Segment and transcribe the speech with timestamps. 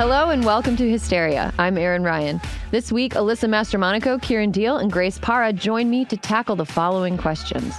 [0.00, 1.52] Hello and welcome to Hysteria.
[1.58, 2.40] I'm Erin Ryan.
[2.70, 7.18] This week, Alyssa Mastromonaco, Kiran Deol, and Grace Parra join me to tackle the following
[7.18, 7.74] questions.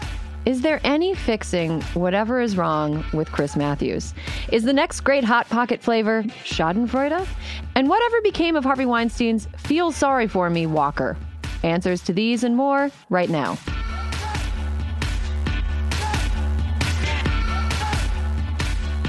[0.46, 4.14] Is there any fixing whatever is wrong with Chris Matthews?
[4.52, 7.28] Is the next great Hot Pocket flavor Schadenfreude?
[7.74, 11.18] And whatever became of Harvey Weinstein's Feel Sorry For Me Walker?
[11.64, 13.58] Answers to these and more right now.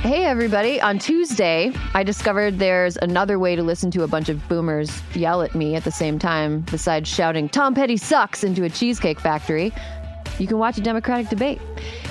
[0.02, 0.80] Hey, everybody.
[0.80, 5.42] On Tuesday, I discovered there's another way to listen to a bunch of boomers yell
[5.42, 9.72] at me at the same time, besides shouting, Tom Petty sucks into a cheesecake factory.
[10.41, 11.60] You can watch a Democratic debate.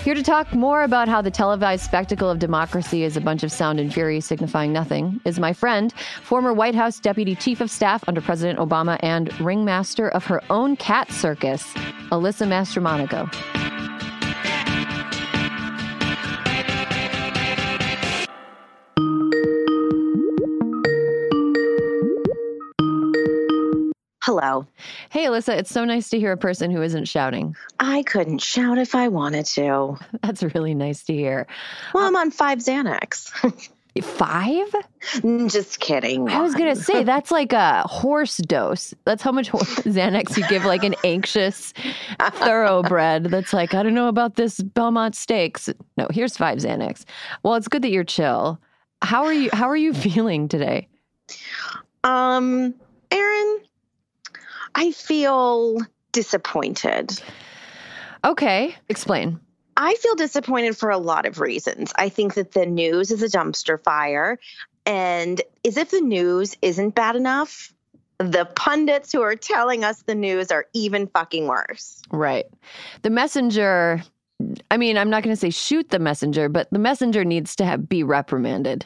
[0.05, 3.51] Here to talk more about how the televised spectacle of democracy is a bunch of
[3.51, 5.93] sound and fury signifying nothing is my friend,
[6.23, 10.77] former White House Deputy Chief of Staff under President Obama and ringmaster of her own
[10.77, 11.73] cat circus,
[12.09, 13.60] Alyssa Mastromonaco.
[24.23, 24.67] Hello.
[25.09, 27.55] Hey, Alyssa, it's so nice to hear a person who isn't shouting.
[27.79, 29.97] I couldn't shout if I wanted to.
[30.21, 31.47] That's really nice to hear.
[31.93, 33.31] Well, I'm on five Xanax.
[34.01, 34.73] Five?
[35.49, 36.29] Just kidding.
[36.29, 38.93] I was going to say that's like a horse dose.
[39.03, 41.73] That's how much Xanax you give like an anxious
[42.35, 45.67] thoroughbred that's like, I don't know about this Belmont Stakes.
[45.97, 47.03] No, here's five Xanax.
[47.43, 48.61] Well, it's good that you're chill.
[49.01, 50.87] How are you how are you feeling today?
[52.05, 52.73] Um,
[53.11, 53.59] Erin,
[54.75, 55.79] I feel
[56.11, 57.21] disappointed.
[58.23, 59.39] Okay, explain.
[59.77, 61.91] I feel disappointed for a lot of reasons.
[61.95, 64.37] I think that the news is a dumpster fire.
[64.85, 67.73] And as if the news isn't bad enough,
[68.17, 72.01] the pundits who are telling us the news are even fucking worse.
[72.11, 72.45] Right.
[73.01, 74.03] The messenger,
[74.69, 77.65] I mean, I'm not going to say shoot the messenger, but the messenger needs to
[77.65, 78.85] have, be reprimanded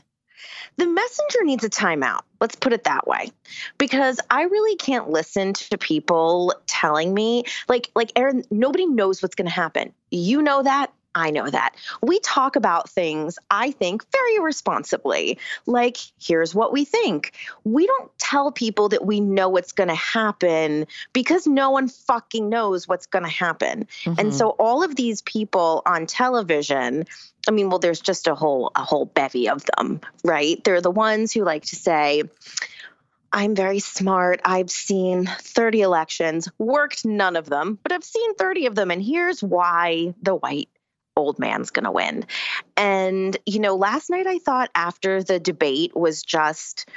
[0.77, 2.21] the messenger needs a timeout.
[2.39, 3.31] Let's put it that way.
[3.77, 9.35] Because I really can't listen to people telling me like like Erin nobody knows what's
[9.35, 9.93] going to happen.
[10.11, 10.91] You know that.
[11.15, 11.75] I know that.
[12.01, 15.39] We talk about things, I think, very responsibly.
[15.65, 17.31] Like, here's what we think.
[17.63, 22.49] We don't tell people that we know what's going to happen because no one fucking
[22.49, 23.87] knows what's going to happen.
[24.03, 24.19] Mm-hmm.
[24.19, 27.05] And so all of these people on television,
[27.47, 30.61] I mean, well, there's just a whole a whole bevy of them, right?
[30.65, 32.23] They're the ones who like to say,
[33.31, 34.41] I'm very smart.
[34.43, 38.91] I've seen 30 elections, worked none of them, but I've seen 30 of them.
[38.91, 40.69] And here's why the white
[41.15, 42.25] old man's going to win.
[42.77, 46.89] And, you know, last night I thought after the debate was just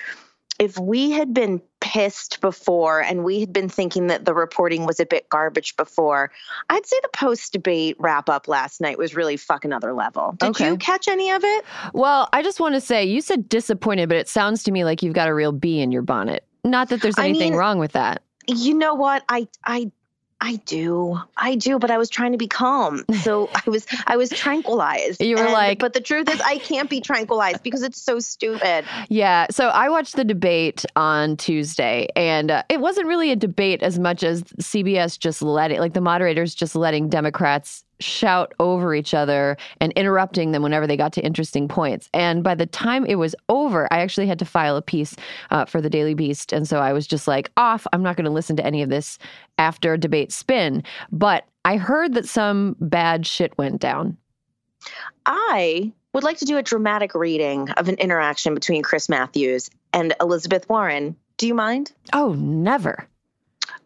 [0.59, 4.99] if we had been pissed before and we had been thinking that the reporting was
[4.99, 6.32] a bit garbage before,
[6.69, 10.35] I'd say the post debate wrap up last night was really fuck another level.
[10.38, 10.71] Did okay.
[10.71, 11.64] you catch any of it?
[11.93, 15.03] Well, I just want to say you said disappointed, but it sounds to me like
[15.03, 16.44] you've got a real bee in your bonnet.
[16.64, 18.23] Not that there's anything I mean, wrong with that.
[18.49, 19.25] You know what?
[19.29, 19.93] I I
[20.40, 21.19] I do.
[21.37, 23.05] I do, but I was trying to be calm.
[23.23, 25.20] So I was I was tranquilized.
[25.20, 28.20] You were And- like- but the truth is I can't be tranquilized because it's so
[28.20, 28.85] stupid.
[29.08, 29.46] Yeah.
[29.50, 33.99] So I watched the debate on Tuesday, and uh, it wasn't really a debate as
[33.99, 39.56] much as CBS just letting, like the moderators just letting Democrats shout over each other
[39.81, 42.09] and interrupting them whenever they got to interesting points.
[42.15, 45.17] And by the time it was over, I actually had to file a piece
[45.50, 46.53] uh, for the Daily Beast.
[46.53, 47.87] And so I was just like, off.
[47.93, 49.19] I'm not going to listen to any of this
[49.59, 50.83] after debate spin.
[51.11, 54.17] But I heard that some bad shit went down.
[55.27, 60.15] I would like to do a dramatic reading of an interaction between Chris Matthews and
[60.21, 61.17] Elizabeth Warren.
[61.37, 61.93] Do you mind?
[62.12, 63.08] Oh, never.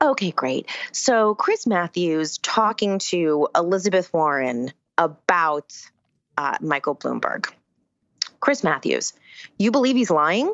[0.03, 0.69] Okay, great.
[0.91, 5.73] So Chris Matthews talking to Elizabeth Warren about
[6.37, 7.49] uh, Michael Bloomberg.
[8.41, 9.13] Chris Matthews,
[9.59, 10.53] you believe he's lying?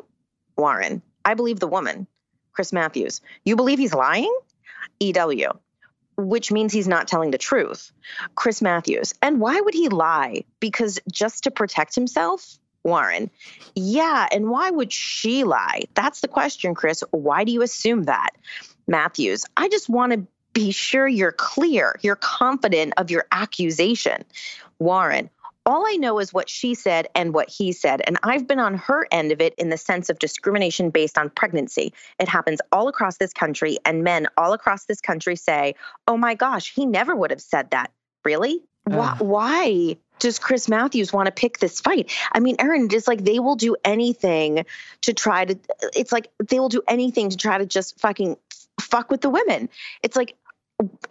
[0.55, 2.05] Warren, I believe the woman.
[2.51, 4.31] Chris Matthews, you believe he's lying?
[4.99, 5.49] EW,
[6.15, 7.91] which means he's not telling the truth.
[8.35, 10.43] Chris Matthews, and why would he lie?
[10.59, 12.59] Because just to protect himself?
[12.83, 13.29] Warren,
[13.75, 15.81] yeah, and why would she lie?
[15.95, 17.03] That's the question, Chris.
[17.11, 18.29] Why do you assume that?
[18.89, 24.25] Matthews, I just want to be sure you're clear, you're confident of your accusation.
[24.79, 25.29] Warren,
[25.65, 28.75] all I know is what she said and what he said, and I've been on
[28.75, 31.93] her end of it in the sense of discrimination based on pregnancy.
[32.19, 35.75] It happens all across this country, and men all across this country say,
[36.07, 37.91] Oh my gosh, he never would have said that.
[38.25, 38.63] Really?
[38.97, 42.11] Why, why does Chris Matthews want to pick this fight?
[42.31, 44.65] I mean, Erin, it's like they will do anything
[45.01, 45.57] to try to,
[45.95, 48.35] it's like they will do anything to try to just fucking
[48.81, 49.69] fuck with the women.
[50.03, 50.35] It's like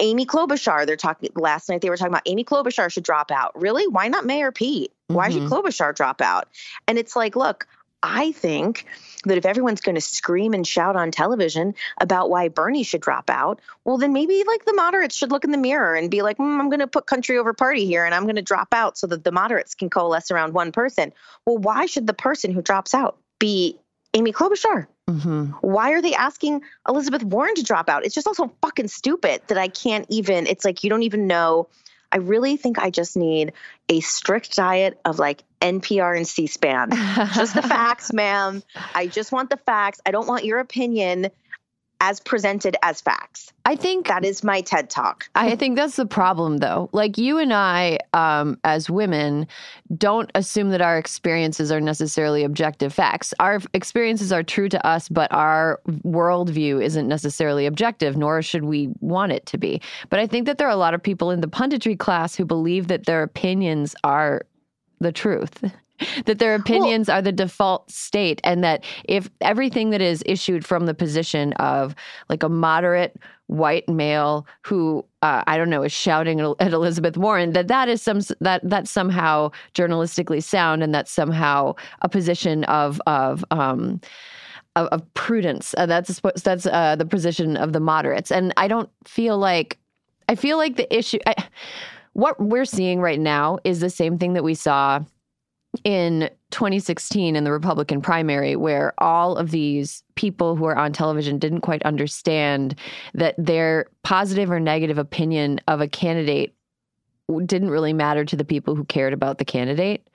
[0.01, 3.53] Amy Klobuchar, they're talking last night, they were talking about Amy Klobuchar should drop out.
[3.61, 3.87] Really?
[3.87, 4.93] Why not Mayor Pete?
[5.09, 5.49] Why should Mhm.
[5.49, 6.49] Klobuchar drop out?
[6.87, 7.67] And it's like, look,
[8.03, 8.87] I think
[9.25, 13.29] that if everyone's going to scream and shout on television about why Bernie should drop
[13.29, 16.39] out, well, then maybe like the moderates should look in the mirror and be like,
[16.39, 18.97] mm, I'm going to put country over party here and I'm going to drop out
[18.97, 21.13] so that the moderates can coalesce around one person.
[21.45, 23.79] Well, why should the person who drops out be
[24.15, 24.87] Amy Klobuchar?
[25.09, 28.05] hmm Why are they asking Elizabeth Warren to drop out?
[28.05, 31.69] It's just also fucking stupid that I can't even, it's like you don't even know.
[32.11, 33.53] I really think I just need
[33.89, 36.91] a strict diet of like NPR and C SPAN.
[37.35, 38.63] Just the facts, ma'am.
[38.95, 40.01] I just want the facts.
[40.07, 41.31] I don't want your opinion
[42.01, 43.53] as presented as facts.
[43.65, 45.29] I think That is my TED talk.
[45.35, 46.89] I think that's the problem, though.
[46.93, 49.47] Like you and I, um, as women,
[49.97, 53.35] don't assume that our experiences are necessarily objective facts.
[53.41, 58.89] Our experiences are true to us, but our worldview isn't necessarily objective, nor should we
[59.01, 59.83] want it to be.
[60.09, 62.45] But I think that there are a lot of people in the punditry class who
[62.45, 64.47] believe that their opinions are
[65.01, 65.63] the truth.
[66.27, 70.87] That their opinions are the default state, and that if everything that is issued from
[70.87, 71.95] the position of
[72.29, 73.17] like a moderate
[73.47, 77.89] white male who uh, I don't know is shouting at at Elizabeth Warren, that that
[77.89, 84.01] is some that that's somehow journalistically sound, and that's somehow a position of of um,
[84.77, 85.75] of, of prudence.
[85.77, 89.79] Uh, that's that's uh, the position of the moderates, and I don't feel like
[90.29, 91.19] I feel like the issue.
[91.27, 91.35] I,
[92.13, 95.01] what we're seeing right now is the same thing that we saw
[95.85, 101.39] in 2016 in the Republican primary, where all of these people who are on television
[101.39, 102.75] didn't quite understand
[103.15, 106.55] that their positive or negative opinion of a candidate
[107.45, 110.09] didn't really matter to the people who cared about the candidate.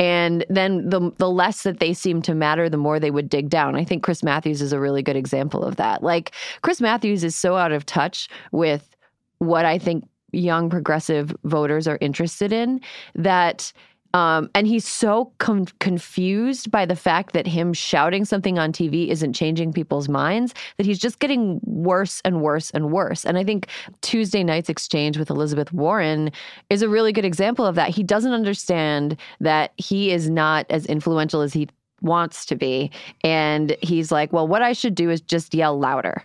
[0.00, 3.48] And then the the less that they seemed to matter, the more they would dig
[3.48, 3.74] down.
[3.74, 6.02] I think Chris Matthews is a really good example of that.
[6.02, 6.32] Like
[6.62, 8.96] Chris Matthews is so out of touch with
[9.38, 12.80] what I think young progressive voters are interested in
[13.14, 13.72] that
[14.18, 19.06] um, and he's so com- confused by the fact that him shouting something on TV
[19.10, 23.24] isn't changing people's minds that he's just getting worse and worse and worse.
[23.24, 23.68] And I think
[24.00, 26.32] Tuesday night's exchange with Elizabeth Warren
[26.68, 27.90] is a really good example of that.
[27.90, 31.68] He doesn't understand that he is not as influential as he
[32.02, 32.90] wants to be.
[33.22, 36.24] And he's like, well, what I should do is just yell louder.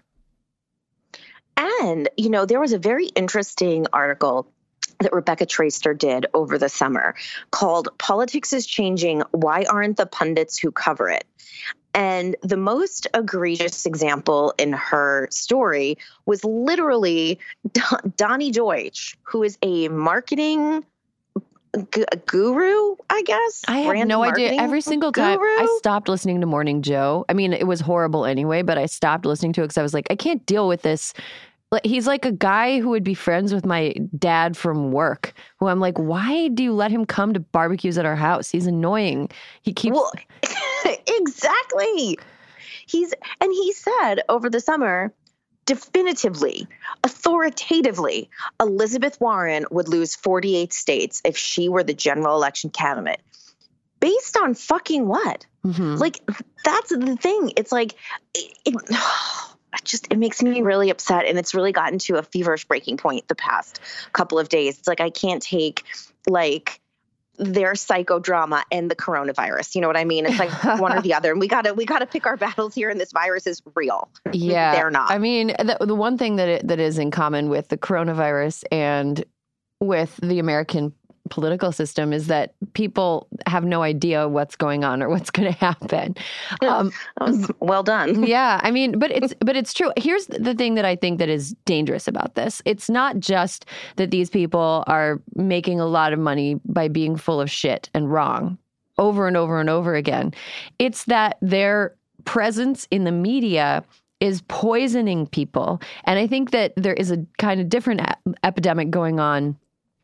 [1.58, 4.48] And, you know, there was a very interesting article
[5.00, 7.16] that Rebecca Traister did over the summer
[7.52, 11.26] called Politics is Changing Why Aren't the Pundits Who Cover It?
[11.94, 17.40] And the most egregious example in her story was literally
[17.72, 20.84] Don- Donny Deutsch, who is a marketing
[21.92, 23.62] gu- guru, I guess.
[23.68, 24.54] I have no idea.
[24.54, 25.50] Every single time guru?
[25.50, 27.26] I stopped listening to Morning Joe.
[27.30, 29.94] I mean, it was horrible anyway, but I stopped listening to it because I was
[29.94, 31.14] like, I can't deal with this.
[31.84, 35.80] He's like a guy who would be friends with my dad from work, who I'm
[35.80, 38.50] like, why do you let him come to barbecues at our house?
[38.50, 39.30] He's annoying.
[39.62, 39.96] He keeps.
[39.96, 40.12] Well,
[41.08, 42.18] exactly.
[42.86, 45.14] He's and he said over the summer,
[45.66, 46.68] definitively,
[47.04, 53.22] authoritatively, Elizabeth Warren would lose 48 states if she were the general election candidate.
[54.00, 55.46] Based on fucking what?
[55.66, 55.96] Mm-hmm.
[55.96, 56.20] Like,
[56.66, 57.54] that's the thing.
[57.56, 57.96] It's like,
[58.34, 58.76] it, it
[59.84, 63.28] just it makes me really upset and it's really gotten to a feverish breaking point
[63.28, 63.80] the past
[64.12, 65.84] couple of days it's like i can't take
[66.28, 66.80] like
[67.38, 69.76] their psychodrama and the coronavirus.
[69.76, 70.26] You know what I mean?
[70.26, 71.32] It's like one or the other.
[71.32, 72.90] And we gotta we gotta pick our battles here.
[72.90, 74.10] And this virus is real.
[74.32, 75.12] Yeah, they're not.
[75.12, 78.64] I mean, the, the one thing that it, that is in common with the coronavirus
[78.72, 79.24] and
[79.80, 80.94] with the American
[81.30, 85.58] political system is that people have no idea what's going on or what's going to
[85.58, 86.16] happen.
[86.62, 86.92] Um,
[87.60, 88.24] well done.
[88.28, 89.92] yeah, I mean, but it's but it's true.
[89.98, 92.62] Here's the thing that I think that is dangerous about this.
[92.66, 93.66] It's not just
[93.96, 98.12] that these people are making a lot of money by being full of shit and
[98.12, 98.58] wrong
[98.98, 100.34] over and over and over again.
[100.80, 103.84] It's that their presence in the media
[104.20, 105.82] is poisoning people.
[106.06, 108.02] And I think that there is a kind of different
[108.44, 109.58] epidemic going on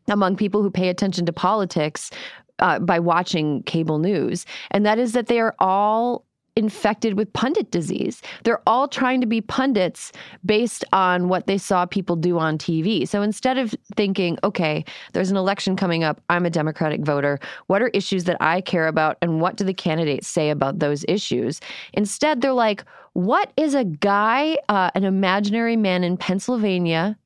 [0.10, 2.12] among people who pay attention to politics
[2.60, 6.26] uh, by watching cable news, and that is that they are all
[6.60, 8.22] infected with pundit disease.
[8.44, 10.12] They're all trying to be pundits
[10.46, 13.08] based on what they saw people do on TV.
[13.08, 17.82] So instead of thinking, okay, there's an election coming up, I'm a Democratic voter, what
[17.82, 21.62] are issues that I care about and what do the candidates say about those issues?
[21.94, 27.18] Instead, they're like, what is a guy, uh, an imaginary man in Pennsylvania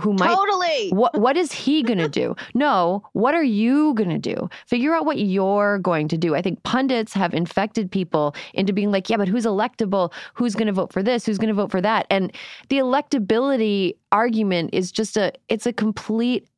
[0.00, 0.90] who might totally.
[0.92, 2.36] what what is he going to do?
[2.54, 4.48] No what are you going to do?
[4.66, 6.34] Figure out what you're going to do.
[6.34, 10.12] I think pundits have infected people into being like yeah but who's electable?
[10.34, 11.26] Who's going to vote for this?
[11.26, 12.06] Who's going to vote for that?
[12.10, 12.32] And
[12.68, 16.48] the electability argument is just a it's a complete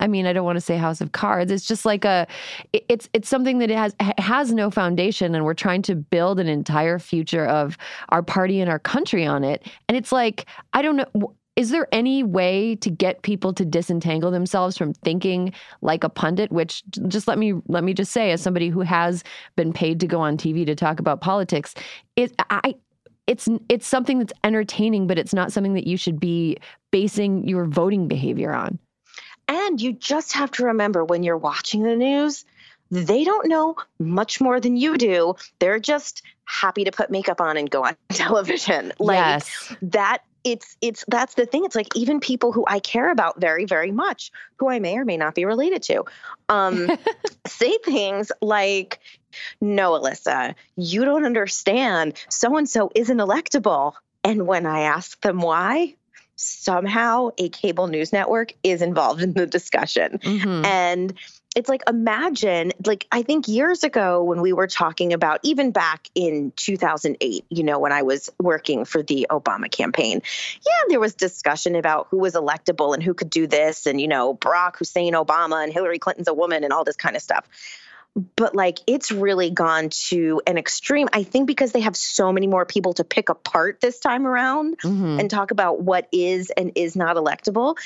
[0.00, 1.50] I mean, I don't want to say house of cards.
[1.50, 2.26] It's just like a,
[2.72, 6.48] it's it's something that it has has no foundation, and we're trying to build an
[6.48, 7.76] entire future of
[8.10, 9.68] our party and our country on it.
[9.88, 14.30] And it's like I don't know is there any way to get people to disentangle
[14.30, 18.40] themselves from thinking like a pundit which just let me let me just say as
[18.40, 19.22] somebody who has
[19.56, 21.74] been paid to go on TV to talk about politics
[22.16, 22.74] it I
[23.26, 26.56] it's it's something that's entertaining but it's not something that you should be
[26.90, 28.78] basing your voting behavior on
[29.48, 32.44] and you just have to remember when you're watching the news
[32.90, 35.34] they don't know much more than you do.
[35.60, 38.92] They're just happy to put makeup on and go on television.
[38.98, 39.74] Like yes.
[39.80, 41.64] that it's it's that's the thing.
[41.64, 45.04] It's like even people who i care about very very much who i may or
[45.04, 46.04] may not be related to
[46.48, 46.90] um
[47.46, 49.00] say things like
[49.60, 52.14] no alyssa you don't understand.
[52.28, 53.94] So and so isn't electable.
[54.24, 55.94] And when i ask them why
[56.36, 60.18] somehow a cable news network is involved in the discussion.
[60.18, 60.64] Mm-hmm.
[60.64, 61.14] and
[61.54, 66.08] it's like imagine like i think years ago when we were talking about even back
[66.14, 70.22] in 2008 you know when i was working for the obama campaign
[70.66, 74.08] yeah there was discussion about who was electable and who could do this and you
[74.08, 77.46] know barack hussein obama and hillary clinton's a woman and all this kind of stuff
[78.36, 82.46] but like it's really gone to an extreme i think because they have so many
[82.46, 85.18] more people to pick apart this time around mm-hmm.
[85.18, 87.76] and talk about what is and is not electable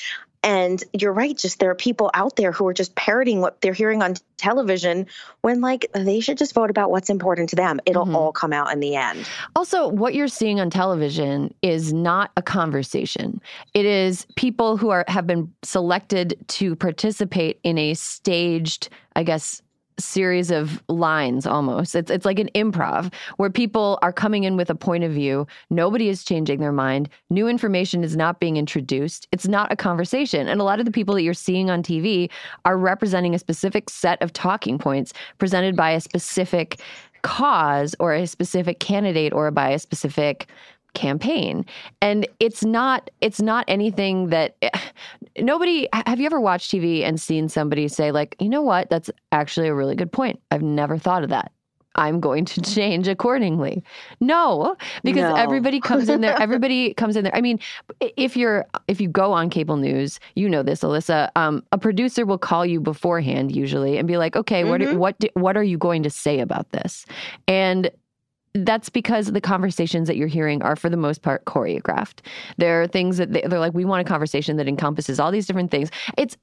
[0.47, 3.73] and you're right, just there are people out there who are just parroting what they're
[3.73, 5.05] hearing on television
[5.41, 7.81] when like they should just vote about what's important to them.
[7.85, 8.15] It'll mm-hmm.
[8.15, 9.29] all come out in the end.
[9.57, 13.41] Also, what you're seeing on television is not a conversation.
[13.75, 19.63] It is people who are have been selected to participate in a staged, I guess,
[19.99, 21.95] series of lines almost.
[21.95, 25.47] It's it's like an improv where people are coming in with a point of view.
[25.71, 27.09] Nobody is changing their mind.
[27.31, 29.27] New information is not being introduced.
[29.33, 30.49] It's not a conversation.
[30.49, 32.31] And a lot of the people that you're seeing on TV
[32.65, 36.81] are representing a specific set of talking points presented by a specific
[37.23, 40.47] cause or a specific candidate or by a specific
[40.97, 41.65] campaign
[42.01, 44.57] and it's not it's not anything that
[45.39, 49.11] nobody have you ever watched tv and seen somebody say like you know what that's
[49.31, 51.53] actually a really good point i've never thought of that
[51.97, 53.83] I'm going to change accordingly.
[54.21, 55.35] No, because no.
[55.35, 56.37] everybody comes in there.
[56.47, 57.35] Everybody comes in there.
[57.35, 57.59] I mean,
[58.01, 61.31] if you're if you go on cable news, you know this, Alyssa.
[61.37, 64.99] Um, a producer will call you beforehand usually and be like, "Okay, mm-hmm.
[64.99, 67.07] what what what are you going to say about this?"
[67.49, 67.91] And
[68.65, 72.21] that's because the conversations that you're hearing are for the most part choreographed.
[72.57, 75.47] There are things that they, they're like, we want a conversation that encompasses all these
[75.47, 75.91] different things.
[76.17, 76.37] It's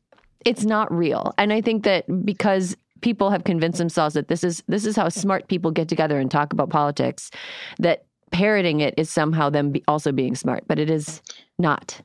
[0.45, 4.63] it's not real, and I think that because people have convinced themselves that this is
[4.67, 7.31] this is how smart people get together and talk about politics,
[7.79, 11.21] that parroting it is somehow them be also being smart, but it is
[11.59, 12.01] not.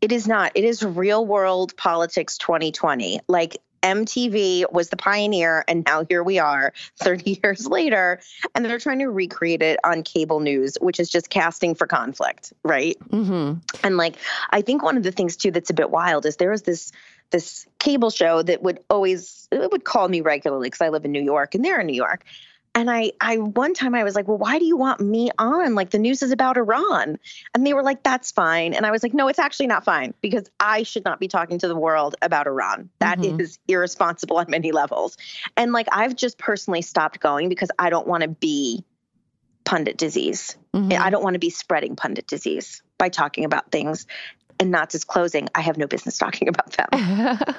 [0.00, 0.52] It is not.
[0.54, 3.20] It is real world politics 2020.
[3.28, 8.20] Like MTV was the pioneer, and now here we are 30 years later,
[8.54, 12.52] and they're trying to recreate it on cable news, which is just casting for conflict,
[12.62, 12.96] right?
[13.10, 13.58] Mm-hmm.
[13.84, 14.16] And like,
[14.50, 16.92] I think one of the things too that's a bit wild is there was this
[17.30, 21.12] this cable show that would always it would call me regularly because I live in
[21.12, 22.24] New York and they're in New York,
[22.78, 25.74] and I, I one time I was like, well, why do you want me on?
[25.74, 27.18] Like the news is about Iran.
[27.52, 28.72] And they were like, that's fine.
[28.72, 31.58] And I was like, no, it's actually not fine because I should not be talking
[31.58, 32.90] to the world about Iran.
[33.00, 33.40] That Mhm.
[33.40, 35.16] is irresponsible on many levels.
[35.56, 38.84] And like, I've just personally stopped going because I don't want to be
[39.64, 40.56] pundit disease.
[40.72, 40.96] Mhm.
[40.98, 44.06] I don't want to be spreading pundit disease by talking about things
[44.60, 45.48] and not disclosing.
[45.54, 46.88] I have no business talking about them.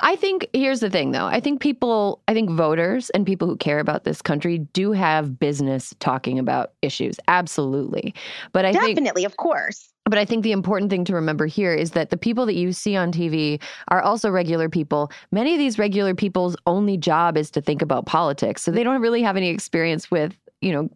[0.00, 1.26] I think here's the thing though.
[1.26, 5.38] I think people, I think voters and people who care about this country do have
[5.38, 7.16] business talking about issues.
[7.28, 8.14] Absolutely.
[8.52, 9.88] But I think Definitely, of course.
[10.04, 12.72] but I think the important thing to remember here is that the people that you
[12.72, 15.10] see on TV are also regular people.
[15.30, 18.62] Many of these regular people's only job is to think about politics.
[18.62, 20.88] So they don't really have any experience with, you know,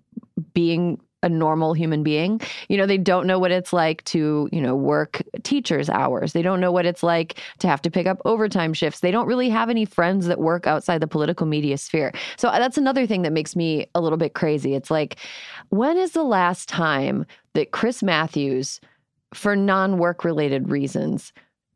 [0.55, 2.41] being a normal human being.
[2.69, 6.33] You know, they don't know what it's like to, you know, work teachers' hours.
[6.33, 9.01] They don't know what it's like to have to pick up overtime shifts.
[9.01, 12.13] They don't really have any friends that work outside the political media sphere.
[12.37, 14.75] So uh, that's another thing that makes me a little bit crazy.
[14.75, 15.17] It's like,
[15.69, 17.25] when is the last time
[17.55, 18.81] that Chris Matthews,
[19.35, 21.33] for non work related reasons,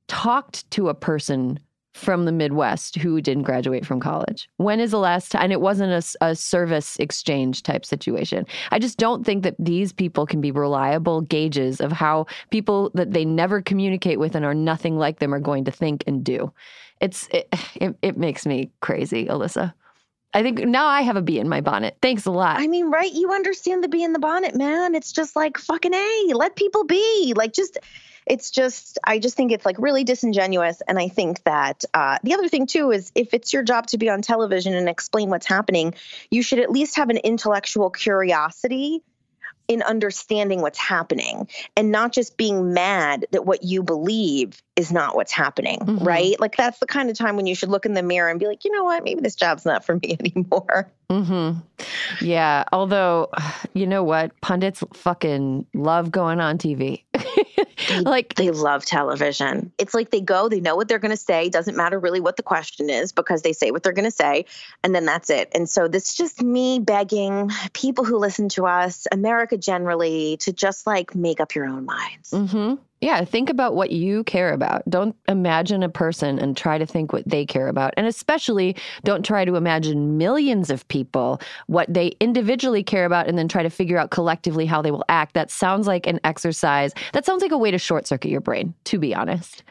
[0.09, 1.59] talked to a person
[1.97, 4.49] from the Midwest who didn't graduate from college?
[4.59, 5.45] When is the last time?
[5.45, 8.47] And it wasn't a, a service exchange type situation.
[8.71, 13.13] I just don't think that these people can be reliable gauges of how people that
[13.13, 16.53] they never communicate with and are nothing like them are going to think and do.
[17.01, 19.73] It's it, it, it makes me crazy, Alyssa.
[20.35, 21.97] I think now I have a bee in my bonnet.
[22.03, 22.59] Thanks a lot.
[22.59, 23.11] I mean, right?
[23.13, 24.95] You understand the bee in the bonnet, man.
[24.95, 26.33] It's just like fucking a.
[26.35, 27.33] Let people be.
[27.35, 27.79] Like, just
[28.27, 28.99] it's just.
[29.05, 30.83] I just think it's like really disingenuous.
[30.89, 33.99] And I think that uh, the other thing too is if it's your job to
[33.99, 35.95] be on television and explain what's happening,
[36.31, 39.03] you should at least have an intellectual curiosity
[39.69, 45.17] in understanding what's happening and not just being mad that what you believe is not
[45.17, 46.07] what's happening, Mhm.
[46.07, 46.39] right?
[46.39, 48.47] Like that's the kind of time when you should look in the mirror and be
[48.47, 50.89] like, you know what, maybe this job's not for me anymore.
[51.11, 51.53] hmm
[52.21, 52.63] Yeah.
[52.73, 53.29] Although,
[53.75, 54.41] you know what?
[54.41, 57.03] Pundits fucking love going on TV.
[58.05, 59.73] like, They love television.
[59.79, 61.49] It's like they go, they know what they're going to say.
[61.49, 64.45] Doesn't matter really what the question is because they say what they're going to say.
[64.83, 65.51] And then that's it.
[65.55, 70.53] And so this is just me begging people who listen to us, America generally, to
[70.53, 72.31] just like make up your own minds.
[72.33, 74.83] hmm yeah, think about what you care about.
[74.89, 77.93] Don't imagine a person and try to think what they care about.
[77.97, 83.37] And especially don't try to imagine millions of people what they individually care about and
[83.37, 85.35] then try to figure out collectively how they will act.
[85.35, 86.93] That sounds like an exercise.
[87.13, 89.63] That sounds like a way to short circuit your brain, to be honest.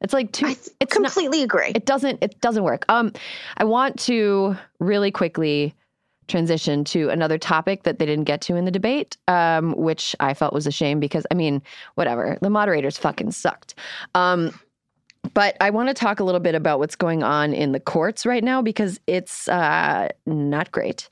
[0.00, 1.72] It's like too I it's not completely agree.
[1.74, 3.12] it doesn't it doesn't work um
[3.58, 5.74] i want to really quickly
[6.30, 10.32] transition to another topic that they didn't get to in the debate um which i
[10.32, 11.62] felt was a shame because i mean
[11.96, 13.74] whatever the moderators fucking sucked
[14.14, 14.52] um
[15.34, 18.24] but I want to talk a little bit about what's going on in the courts
[18.24, 21.08] right now because it's uh, not great.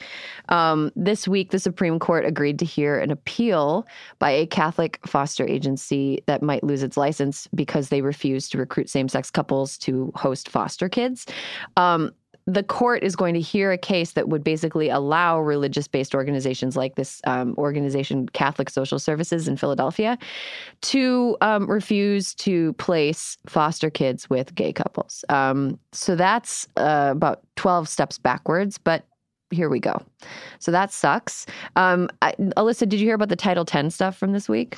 [0.49, 3.87] Um, this week, the Supreme Court agreed to hear an appeal
[4.19, 8.89] by a Catholic foster agency that might lose its license because they refuse to recruit
[8.89, 11.27] same sex couples to host foster kids.
[11.77, 12.13] Um,
[12.49, 16.77] the court is going to hear a case that would basically allow religious based organizations
[16.77, 20.17] like this um, organization, Catholic Social Services in Philadelphia,
[20.81, 25.27] to um, refuse to place foster kids with gay couples.
[25.29, 29.05] Um, so that's uh, about 12 steps backwards, but
[29.51, 30.03] here we go.
[30.59, 31.47] So that sucks.
[31.77, 34.77] Um, I, Alyssa, did you hear about the Title X stuff from this week?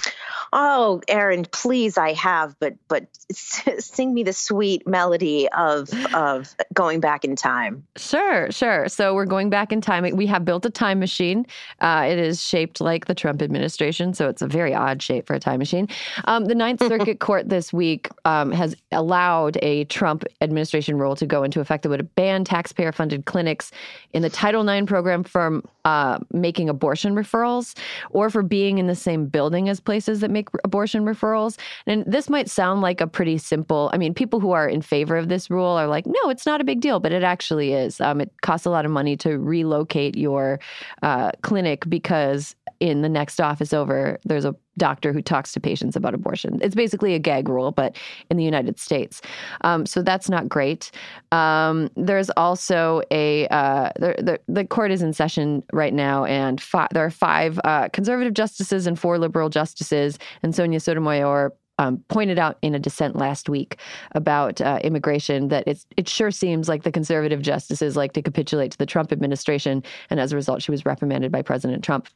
[0.53, 7.01] Oh, Erin, please, I have, but but sing me the sweet melody of of going
[7.01, 7.85] back in time.
[7.97, 8.89] Sure, sure.
[8.89, 10.05] So we're going back in time.
[10.17, 11.47] We have built a time machine.
[11.81, 15.35] Uh, it is shaped like the Trump administration, so it's a very odd shape for
[15.35, 15.89] a time machine.
[16.25, 21.27] Um, the Ninth Circuit Court this week um, has allowed a Trump administration rule to
[21.27, 23.71] go into effect that would ban taxpayer-funded clinics
[24.13, 27.77] in the Title IX program from uh, making abortion referrals
[28.11, 31.59] or for being in the same building as places that make abortion referrals.
[31.87, 33.91] And this might sound like a pretty simple.
[33.93, 36.61] I mean, people who are in favor of this rule are like, no, it's not
[36.61, 38.01] a big deal, but it actually is.
[38.01, 40.61] Um, it costs a lot of money to relocate your
[41.03, 45.97] uh, clinic because in the next office over, there's a doctor who talks to patients
[45.97, 46.59] about abortion.
[46.63, 47.97] It's basically a gag rule, but
[48.31, 49.21] in the United States.
[49.63, 50.91] Um, so that's not great.
[51.33, 56.61] Um, there's also a uh, the, the the court is in session right now, and
[56.61, 62.05] fi- there are five uh, conservative justices and four liberal justices, and Sonia Sotomayor um,
[62.09, 63.79] pointed out in a dissent last week
[64.13, 68.73] about uh, immigration that it's, it sure seems like the conservative justices like to capitulate
[68.73, 69.83] to the Trump administration.
[70.11, 72.07] And as a result, she was reprimanded by President Trump.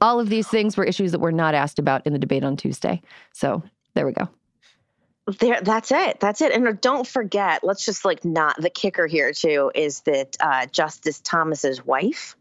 [0.00, 2.56] All of these things were issues that were not asked about in the debate on
[2.56, 3.02] Tuesday.
[3.32, 3.62] So
[3.94, 4.28] there we go
[5.40, 9.32] there that's it that's it and don't forget let's just like not the kicker here
[9.32, 12.36] too is that uh, justice thomas's wife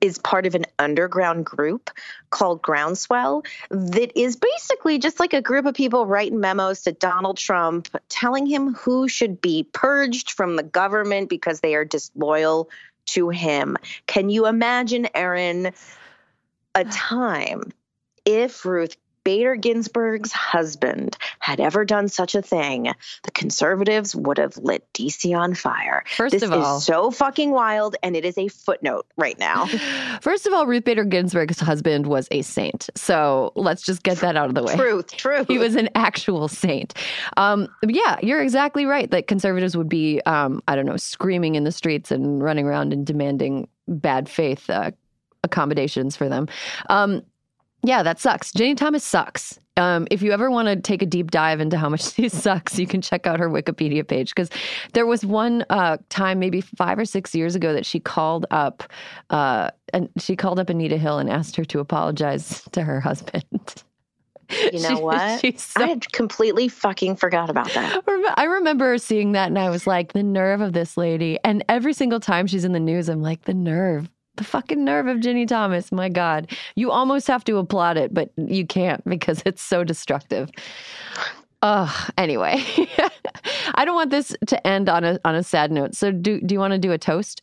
[0.00, 1.90] is part of an underground group
[2.30, 7.36] called Groundswell that is basically just like a group of people writing memos to Donald
[7.36, 12.70] Trump telling him who should be purged from the government because they are disloyal
[13.06, 13.76] to him.
[14.06, 15.72] Can you imagine, Erin,
[16.78, 17.72] a time
[18.24, 24.56] if Ruth Bader Ginsburg's husband had ever done such a thing, the conservatives would have
[24.56, 26.02] lit DC on fire.
[26.16, 29.66] First this of all, is so fucking wild, and it is a footnote right now.
[30.22, 32.88] First of all, Ruth Bader Ginsburg's husband was a saint.
[32.94, 34.74] So let's just get that out of the way.
[34.74, 35.46] Truth, truth.
[35.46, 36.94] He was an actual saint.
[37.36, 41.64] Um, yeah, you're exactly right that conservatives would be, um, I don't know, screaming in
[41.64, 44.92] the streets and running around and demanding bad faith uh,
[45.48, 46.46] accommodations for them.
[46.90, 47.22] Um,
[47.82, 48.52] yeah, that sucks.
[48.52, 49.58] Ginni Thomas sucks.
[49.76, 52.78] Um, if you ever want to take a deep dive into how much she sucks,
[52.78, 54.50] you can check out her Wikipedia page because
[54.92, 58.82] there was one uh, time, maybe five or six years ago, that she called up
[59.30, 63.44] uh, and she called up Anita Hill and asked her to apologize to her husband.
[64.72, 65.60] You know what?
[65.60, 68.02] So, I had completely fucking forgot about that.
[68.38, 71.38] I remember seeing that and I was like, the nerve of this lady.
[71.44, 75.06] And every single time she's in the news, I'm like, the nerve the fucking nerve
[75.06, 75.92] of Ginni Thomas.
[75.92, 76.50] My God.
[76.74, 80.50] You almost have to applaud it, but you can't because it's so destructive.
[81.60, 82.64] Uh, anyway,
[83.74, 85.94] I don't want this to end on a on a sad note.
[85.94, 87.42] So do do you want to do a toast?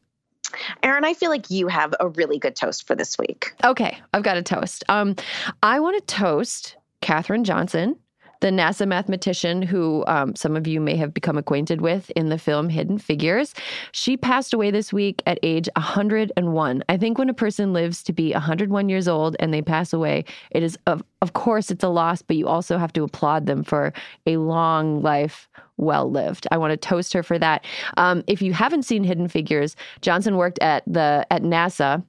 [0.84, 3.51] Erin, I feel like you have a really good toast for this week.
[3.63, 4.86] Okay, I've got a toast.
[4.88, 5.15] Um,
[5.62, 7.97] I want to toast Katherine Johnson
[8.45, 12.38] the NASA mathematician who um, some of you may have become acquainted with in the
[12.38, 13.55] film Hidden Figures.
[13.91, 16.84] She passed away this week at age 101.
[16.88, 20.25] I think when a person lives to be 101 years old and they pass away,
[20.51, 23.63] it is, of, of course, it's a loss, but you also have to applaud them
[23.63, 23.91] for
[24.27, 26.45] a long life well lived.
[26.51, 27.65] I want to toast her for that.
[27.97, 32.03] Um, if you haven't seen Hidden Figures, Johnson worked at the at NASA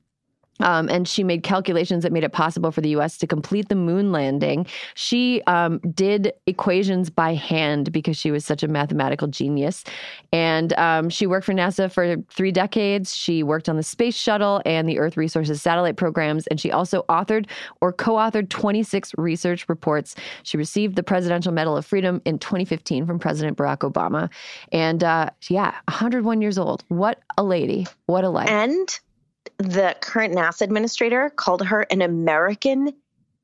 [0.61, 3.75] um, and she made calculations that made it possible for the US to complete the
[3.75, 4.67] moon landing.
[4.95, 9.85] She um, did equations by hand because she was such a mathematical genius.
[10.33, 13.17] And um, she worked for NASA for three decades.
[13.17, 16.47] She worked on the space shuttle and the Earth Resources satellite programs.
[16.47, 17.47] And she also authored
[17.81, 20.15] or co authored 26 research reports.
[20.43, 24.31] She received the Presidential Medal of Freedom in 2015 from President Barack Obama.
[24.73, 26.85] And uh, yeah, 101 years old.
[26.89, 27.87] What a lady.
[28.07, 28.49] What a life.
[28.49, 28.99] And
[29.59, 32.93] the current NASA administrator called her an American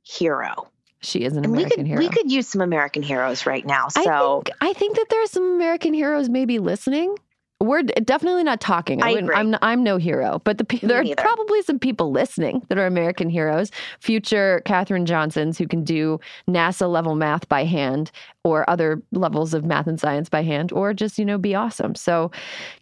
[0.02, 0.68] hero.
[1.00, 1.98] She is an and American we could, hero.
[1.98, 3.88] We could use some American heroes right now.
[3.88, 7.16] So I think, I think that there are some American heroes maybe listening
[7.62, 9.02] we're definitely not talking.
[9.02, 9.34] I, I agree.
[9.34, 13.30] I'm I'm no hero, but the there are probably some people listening that are American
[13.30, 13.70] heroes,
[14.00, 18.10] future Katherine Johnsons who can do NASA level math by hand
[18.44, 21.94] or other levels of math and science by hand, or just you know be awesome.
[21.94, 22.30] So,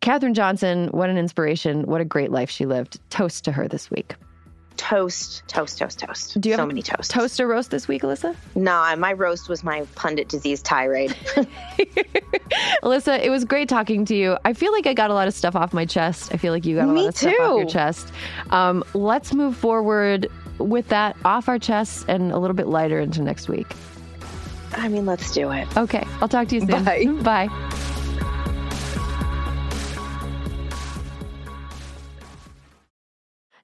[0.01, 1.83] Katherine Johnson, what an inspiration!
[1.83, 2.99] What a great life she lived.
[3.11, 4.15] Toast to her this week
[4.81, 6.41] toast, toast, toast, toast.
[6.41, 7.13] Do you so have many toasts?
[7.13, 8.35] Toast or roast this week, Alyssa?
[8.55, 11.11] No, my roast was my pundit disease tirade.
[12.83, 14.39] Alyssa, it was great talking to you.
[14.47, 16.33] I feel like I got a lot of stuff off my chest.
[16.33, 17.29] I feel like you got a Me lot of too.
[17.29, 18.13] stuff off your chest.
[18.49, 23.21] Um, let's move forward with that off our chests and a little bit lighter into
[23.21, 23.67] next week.
[24.73, 25.69] I mean, let's do it.
[25.77, 26.07] Okay.
[26.23, 26.85] I'll talk to you soon.
[26.85, 27.05] Bye.
[27.49, 27.90] Bye.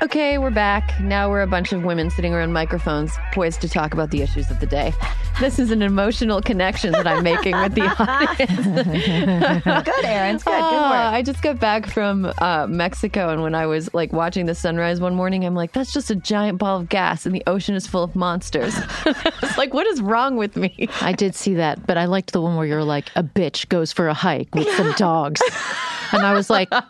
[0.00, 1.00] Okay, we're back.
[1.00, 4.48] Now we're a bunch of women sitting around microphones, poised to talk about the issues
[4.48, 4.92] of the day.
[5.40, 9.64] This is an emotional connection that I'm making with the audience.
[9.84, 10.36] good, Erin.
[10.36, 10.52] It's good.
[10.52, 11.14] Good Ah, work.
[11.14, 15.00] I just got back from uh, Mexico, and when I was like watching the sunrise
[15.00, 17.88] one morning, I'm like, "That's just a giant ball of gas, and the ocean is
[17.88, 21.88] full of monsters." I was like, "What is wrong with me?" I did see that,
[21.88, 24.68] but I liked the one where you're like, a bitch goes for a hike with
[24.76, 25.40] some dogs.
[26.12, 26.84] And I was like, Wait,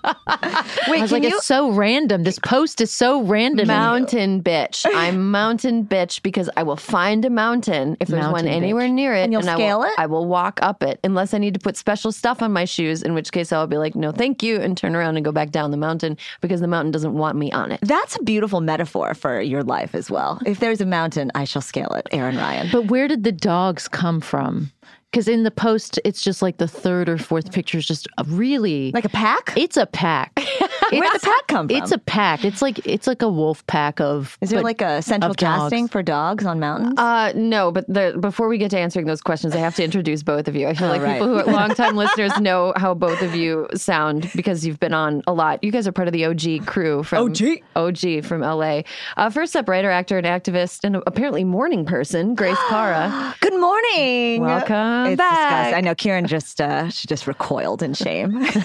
[0.99, 2.25] I was like, it's so random.
[2.25, 3.67] This post is so random.
[3.69, 4.87] Mountain bitch.
[4.95, 8.93] I'm mountain bitch because I will find a mountain if there's one anywhere bitch.
[8.93, 9.93] near it, And you'll I scale will, it?
[9.99, 13.03] I will walk up it unless I need to put special stuff on my shoes.
[13.03, 15.51] In which case, I'll be like, "No, thank you," and turn around and go back
[15.51, 17.81] down the mountain because the mountain doesn't want me on it.
[17.83, 20.41] That's a beautiful metaphor for your life as well.
[20.47, 22.69] If there's a mountain, I shall scale it, Erin Ryan.
[22.73, 24.71] But where did the dogs come from?
[25.11, 28.25] Because in the post, it's just like the third or fourth picture is just a
[28.25, 29.55] really Like a pack?
[29.57, 30.39] It's a pack.
[30.91, 31.77] Where'd the pack come from?
[31.77, 32.45] It's a pack.
[32.45, 34.37] It's like it's like a wolf pack of.
[34.43, 35.63] Is there but like a central of dogs.
[35.63, 36.99] casting for dogs on mountains?
[36.99, 40.23] Uh, no, but the, before we get to answering those questions, I have to introduce
[40.23, 40.67] both of you.
[40.67, 41.15] I feel like right.
[41.15, 45.23] people who are longtime listeners know how both of you sound because you've been on
[45.27, 45.65] a lot.
[45.65, 47.63] You guys are part of the OG crew from OG?
[47.77, 48.83] OG from LA.
[49.17, 53.35] Uh, first up, writer, actor, and activist, and apparently morning person, Grace Parra.
[53.41, 54.43] Good morning.
[54.43, 55.31] Welcome it's back.
[55.49, 55.75] disgusting.
[55.75, 58.47] I know Kieran just uh, she just recoiled in shame.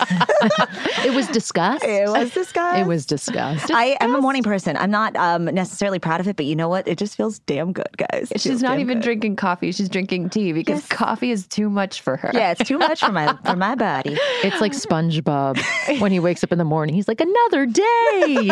[1.05, 1.83] It was disgust.
[1.83, 2.79] it was disgust.
[2.79, 3.71] It was discussed.
[3.71, 4.77] I am a morning person.
[4.77, 6.87] I'm not um, necessarily proud of it, but you know what?
[6.87, 8.31] It just feels damn good, guys.
[8.31, 9.03] It She's not even good.
[9.03, 10.87] drinking coffee; she's drinking tea because Yes.
[10.87, 12.31] coffee is too much for her.
[12.33, 14.17] Yeah, it's too much for my for my body.
[14.43, 15.59] It's like SpongeBob
[15.99, 16.95] when he wakes up in the morning.
[16.95, 18.49] He's like, another day.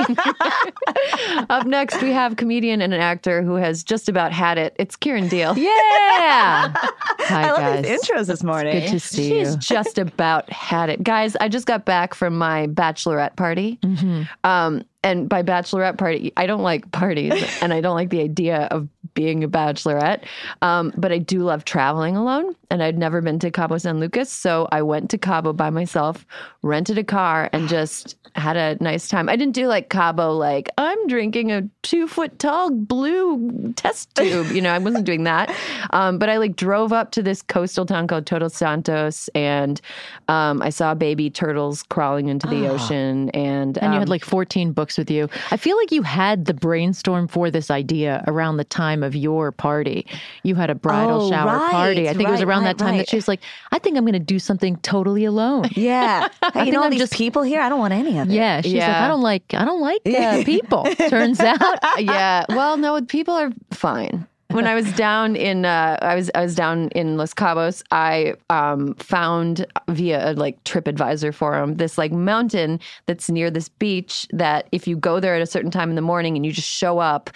[1.50, 4.76] Up next, we have comedian and an actor who has just about had it.
[4.80, 5.56] It's Kiran Deol.
[5.58, 6.74] yeah.
[6.76, 7.71] Hi, guys.
[7.78, 8.80] These intros this morning.
[8.82, 9.46] Good to see you.
[9.46, 9.60] She's you.
[9.60, 11.04] just about had it.
[11.04, 13.80] Guys, I just got back from my bachelorette party.
[14.44, 18.68] Um, and by bachelorette party, I don't like parties and I don't like the idea
[18.72, 20.24] of being a bachelorette.
[20.62, 22.56] Um, but I do love traveling alone.
[22.70, 24.32] And I'd never been to Cabo San Lucas.
[24.32, 26.26] So I went to Cabo by myself,
[26.62, 29.28] rented a car, and just had a nice time.
[29.28, 34.52] I didn't do like Cabo, like, I'm drinking a two foot tall blue test tube.
[34.52, 35.54] You know, I wasn't doing that.
[35.90, 39.82] Um, but I like drove up to this coastal town called Todos Santos and
[40.30, 43.30] um, I saw baby turtles crawling into the ocean.
[43.32, 45.30] And, And you had um, like 14 books with you.
[45.52, 49.52] I feel like you had the brainstorm for this idea around the time of your
[49.52, 50.06] party.
[50.44, 52.10] You had a bridal Oh, shower right, party.
[52.10, 52.98] I think it was around right, that time right.
[53.00, 55.66] that she was like, I think I'm going to do something totally alone.
[55.76, 56.30] Yeah.
[56.54, 57.62] Hey, you know all I'm these just- people here?
[57.62, 58.34] I don't want any of it.
[58.34, 60.84] Yeah, she's like, I don't like, I don't like uh, people.
[61.10, 62.46] Turns out, yeah.
[62.50, 64.28] Well, no, people are fine.
[64.52, 67.84] When I was down in, uh, I was I was down in Los Cabos.
[67.92, 74.28] I um, found via a like TripAdvisor forum this like mountain that's near this beach.
[74.32, 76.70] That if you go there at a certain time in the morning and you just
[76.70, 77.30] show up,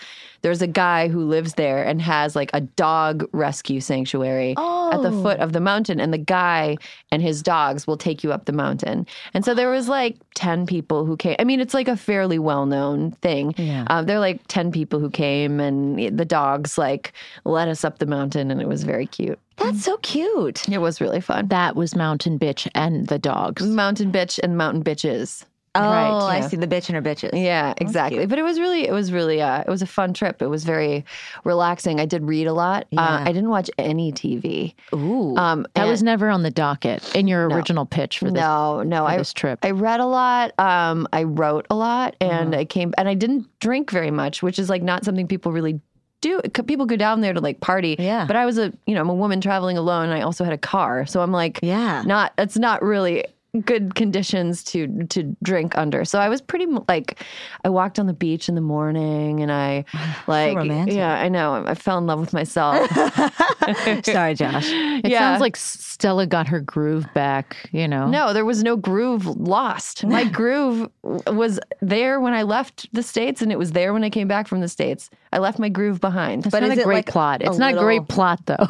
[0.46, 5.10] there's a guy who lives there and has like a dog rescue sanctuary at the
[5.24, 6.78] foot of the mountain, and the guy
[7.12, 9.08] and his dogs will take you up the mountain.
[9.34, 11.36] And so there was like ten people who came.
[11.40, 13.56] I mean, it's like a fairly well known thing.
[13.58, 13.86] Yeah.
[13.88, 17.98] Um, there were like 10 people who came, and the dogs like led us up
[17.98, 19.40] the mountain, and it was very cute.
[19.58, 20.70] That's so cute.
[20.70, 21.48] It was really fun.
[21.48, 23.64] that was Mountain Bitch and the dogs.
[23.64, 25.44] Mountain bitch and mountain bitches.
[25.76, 26.48] Oh, I yeah.
[26.48, 27.32] see the bitch and her bitches.
[27.34, 28.26] Yeah, exactly.
[28.26, 30.42] But it was really, it was really, uh, it was a fun trip.
[30.42, 31.06] It was very
[31.44, 32.00] relaxing.
[32.00, 32.88] I did read a lot.
[32.98, 34.74] Uh, I didn't watch any TV.
[34.94, 35.36] Ooh.
[35.38, 38.34] Um, That was never on the docket in your original pitch for this.
[38.34, 39.04] no, no.
[39.06, 39.60] for I this trip.
[39.64, 40.58] I read a lot.
[40.60, 42.60] Um, I wrote a lot, and Mm-hmm.
[42.60, 45.80] I came and I didn't drink very much, which is like not something people really
[46.22, 46.40] do.
[46.68, 47.96] People go down there to like party.
[48.00, 48.26] Yeah.
[48.26, 50.06] But I was a, you know, I'm a woman traveling alone.
[50.06, 52.04] And I also had a car, so I'm like, Yeah.
[52.06, 52.34] not.
[52.38, 53.26] It's not really
[53.62, 56.04] good conditions to to drink under.
[56.06, 57.24] So I was pretty m- like
[57.64, 59.86] I walked on the beach in the morning and I
[60.28, 60.96] like romantic.
[60.96, 61.64] yeah, I know.
[61.66, 62.90] I fell in love with myself.
[64.04, 64.68] Sorry, Josh.
[64.70, 65.20] It yeah.
[65.20, 68.08] sounds like Stella got her groove back, you know?
[68.08, 70.04] No, there was no groove lost.
[70.06, 74.10] My groove was there when I left the States and it was there when I
[74.10, 75.10] came back from the States.
[75.32, 76.46] I left my groove behind.
[76.46, 77.42] It's But not is a great like plot.
[77.42, 78.56] a It's not a great plot, though.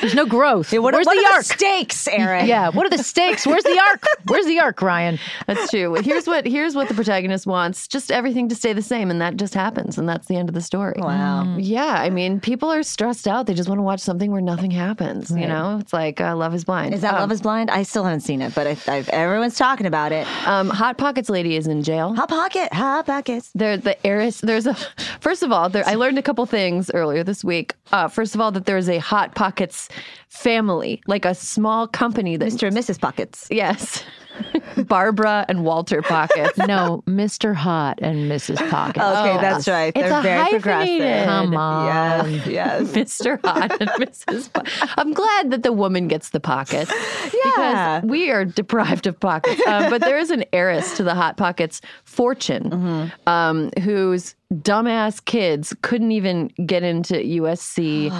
[0.00, 0.72] There's no growth.
[0.72, 2.46] What, Where's what the are the stakes, Erin?
[2.46, 3.19] yeah, what are the stakes?
[3.46, 4.04] Where's the arc?
[4.26, 5.18] Where's the arc, Ryan?
[5.46, 5.94] That's true.
[5.94, 9.36] Here's what here's what the protagonist wants: just everything to stay the same, and that
[9.36, 10.94] just happens, and that's the end of the story.
[10.98, 11.56] Wow.
[11.58, 13.46] Yeah, I mean, people are stressed out.
[13.46, 15.30] They just want to watch something where nothing happens.
[15.30, 16.94] You know, it's like uh, Love Is Blind.
[16.94, 17.70] Is that um, Love is Blind?
[17.70, 20.26] I still haven't seen it, but I, I've, everyone's talking about it.
[20.46, 22.14] um, Hot Pockets lady is in jail.
[22.14, 23.50] Hot Pocket, Hot Pockets.
[23.54, 24.40] They're the heiress.
[24.40, 24.74] There's a
[25.20, 27.74] first of all, there, I learned a couple things earlier this week.
[27.92, 29.88] Uh, first of all, that there's a Hot Pockets
[30.28, 32.68] family, like a small company that Mr.
[32.68, 33.00] and Mrs.
[33.00, 33.09] Pockets.
[33.50, 34.04] Yes,
[34.76, 36.56] Barbara and Walter Pockets.
[36.58, 37.54] No, Mr.
[37.54, 38.56] Hot and Mrs.
[38.70, 39.02] Pocket.
[39.02, 39.92] Okay, that's right.
[39.94, 41.26] It's They're a very progressive.
[41.26, 42.30] Come on.
[42.32, 42.92] Yes, yes.
[43.22, 43.40] Mr.
[43.44, 44.52] Hot and Mrs.
[44.52, 46.92] Po- I'm glad that the woman gets the pockets.
[47.32, 48.00] Yeah.
[48.00, 49.60] Because we are deprived of pockets.
[49.66, 53.28] Uh, but there is an heiress to the Hot Pockets fortune Mm-hmm.
[53.28, 58.10] um, whose dumbass kids couldn't even get into USC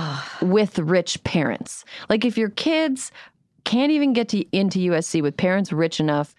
[0.42, 1.84] with rich parents.
[2.08, 3.12] Like, if your kids
[3.64, 6.34] can't even get to, into USC with parents rich enough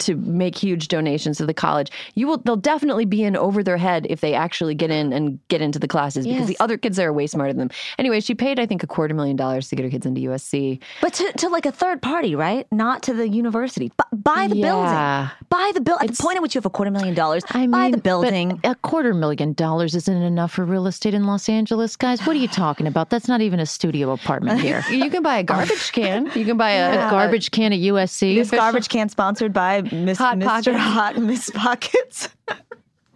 [0.00, 1.90] to make huge donations to the college.
[2.14, 5.38] You will they'll definitely be in over their head if they actually get in and
[5.48, 7.70] get into the classes because the other kids there are way smarter than them.
[7.98, 10.80] Anyway, she paid I think a quarter million dollars to get her kids into USC.
[11.00, 12.66] But to, to like a third party, right?
[12.72, 13.88] Not to the university.
[13.88, 14.66] B- buy the Yeah.
[14.66, 15.48] building.
[15.48, 16.08] Buy the building.
[16.08, 17.96] At the point at which you have a quarter million dollars, I mean, buy the
[17.96, 18.60] but building.
[18.64, 22.20] a quarter million dollars isn't enough for real estate in Los Angeles, guys.
[22.26, 23.10] What are you talking about?
[23.10, 24.84] That's not even a studio apartment here.
[24.90, 26.30] You can buy a garbage can.
[26.34, 28.34] You can buy a, A garbage can at USC.
[28.36, 30.44] this garbage can sponsored by Miss, Hot Mr.
[30.46, 30.78] Pockets.
[30.78, 32.28] Hot Miss Pockets.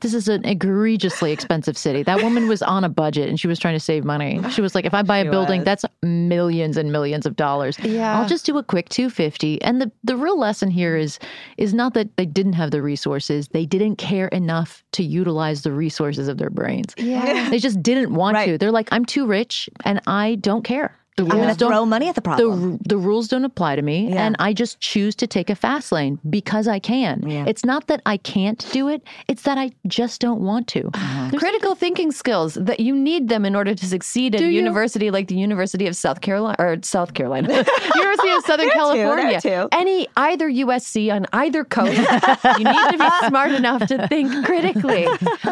[0.01, 2.03] This is an egregiously expensive city.
[2.03, 4.39] That woman was on a budget and she was trying to save money.
[4.51, 5.65] She was like, if I buy a building, was.
[5.65, 7.79] that's millions and millions of dollars.
[7.79, 8.19] Yeah.
[8.21, 9.63] I'll just do a quick 250.
[9.63, 11.19] And the, the real lesson here is
[11.57, 13.49] is not that they didn't have the resources.
[13.49, 16.93] They didn't care enough to utilize the resources of their brains.
[16.99, 17.49] Yeah.
[17.49, 18.45] They just didn't want Right.
[18.45, 18.59] to.
[18.59, 20.99] They're like, I'm too rich and I don't care.
[21.17, 22.73] The I'm going rules to don't throw money at the the problem.
[22.73, 24.27] r- the rules don't apply to me Yeah.
[24.27, 27.23] and I just choose to take a fast lane because I can.
[27.29, 27.45] Yeah.
[27.47, 30.89] It's not that I can't do it, it's that I just don't want to.
[30.93, 31.29] Uh-huh.
[31.31, 34.49] There's- Critical thinking skills that you need them in order to succeed at Do a
[34.49, 34.55] you?
[34.57, 37.49] university like the University of South Carolina or South Carolina,
[37.95, 39.69] University of Southern There too, California, too.
[39.71, 41.97] any either USC on either coast.
[41.97, 45.07] you need to be smart enough to think critically.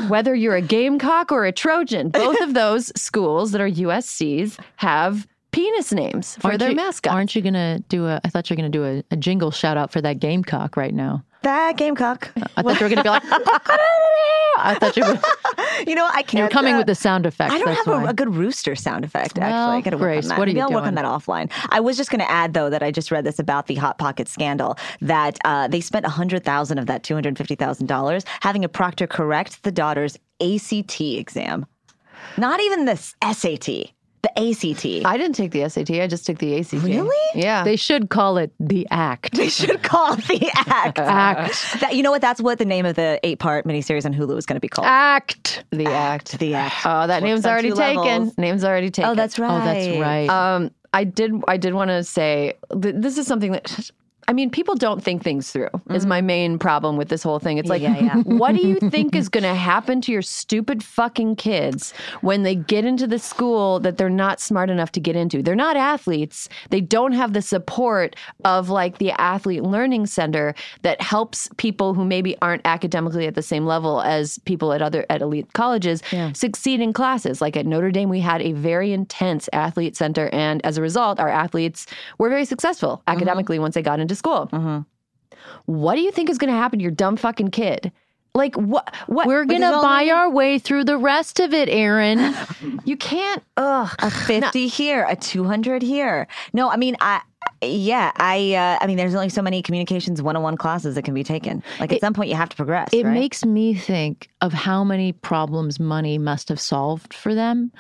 [0.09, 5.27] Whether you're a Gamecock or a Trojan, both of those schools that are USC's have
[5.53, 7.15] penis names for aren't their you, mascots.
[7.15, 9.77] Aren't you gonna do a I thought you were gonna do a, a jingle shout
[9.77, 11.25] out for that gamecock right now.
[11.43, 12.31] that Gamecock.
[12.57, 13.23] I thought you were gonna be like
[14.59, 15.19] I thought you were,
[15.87, 16.35] You know, I can't.
[16.35, 17.53] You're coming uh, with the sound effects.
[17.55, 18.05] I don't that's have why.
[18.05, 19.39] a, a good rooster sound effect.
[19.39, 20.39] Actually, Well, I got to work Grace, on that.
[20.39, 21.51] what are Maybe you I'll work on that offline.
[21.71, 23.99] I was just going to add though that I just read this about the Hot
[23.99, 27.87] Pocket scandal that uh, they spent a hundred thousand of that two hundred fifty thousand
[27.87, 31.67] dollars having a proctor correct the daughter's ACT exam,
[32.37, 35.05] not even the SAT, the ACT.
[35.05, 35.91] I didn't take the SAT.
[35.91, 36.73] I just took the ACT.
[36.75, 37.17] Really?
[37.35, 37.65] Yeah.
[37.65, 39.35] They should call it the act.
[39.37, 40.99] they should call it the act.
[41.01, 41.81] Act.
[41.81, 42.21] That, you know what?
[42.23, 44.87] That's what the name of the eight-part miniseries on Hulu is going to be called.
[44.87, 45.65] Act.
[45.71, 46.39] the act.
[46.39, 46.77] The act.
[46.85, 47.97] Oh, that Works name's already taken.
[47.97, 48.39] levels.
[48.39, 49.11] Name's already taken.
[49.11, 49.51] Oh, that's right.
[49.51, 50.29] Oh, that's right.
[50.29, 51.33] Um, I did.
[51.49, 53.91] I did want to say th- this is something that.
[54.29, 55.69] I mean, people don't think things through.
[55.91, 56.09] Is mm-hmm.
[56.09, 57.59] my main problem with this whole thing.
[57.59, 58.17] It's like, yeah, yeah.
[58.25, 62.55] what do you think is going to happen to your stupid fucking kids when they
[62.55, 65.43] get into the school that they're not smart enough to get into?
[65.43, 66.49] They're not athletes.
[66.71, 72.05] They don't have the support of like the athlete learning center that helps people who
[72.05, 76.81] maybe aren't academically at the same level as people at other at elite colleges succeed
[76.81, 77.41] in classes.
[77.41, 81.19] Like at Notre Dame, we had a very intense athlete center, and as a result,
[81.19, 81.87] our athletes
[82.19, 83.17] were very successful mm-hmm.
[83.17, 84.85] academically once they got into school.
[85.67, 87.93] What do you think is going to happen to your dumb fucking kid?
[88.35, 88.95] Like what?
[89.09, 92.35] What We're gonna there's buy only- our way through the rest of it, Erin.
[92.85, 93.43] you can't.
[93.59, 93.95] Ugh.
[93.99, 96.27] a 50 here, a 200 here.
[96.55, 97.21] No, I mean, I
[97.61, 101.23] yeah, I uh, I mean, there's only so many communications one-on-one classes that can be
[101.23, 101.63] taken.
[101.79, 102.89] Like at some point, you have to progress.
[102.93, 103.13] It right?
[103.13, 107.71] makes me think of how many problems money must have solved for them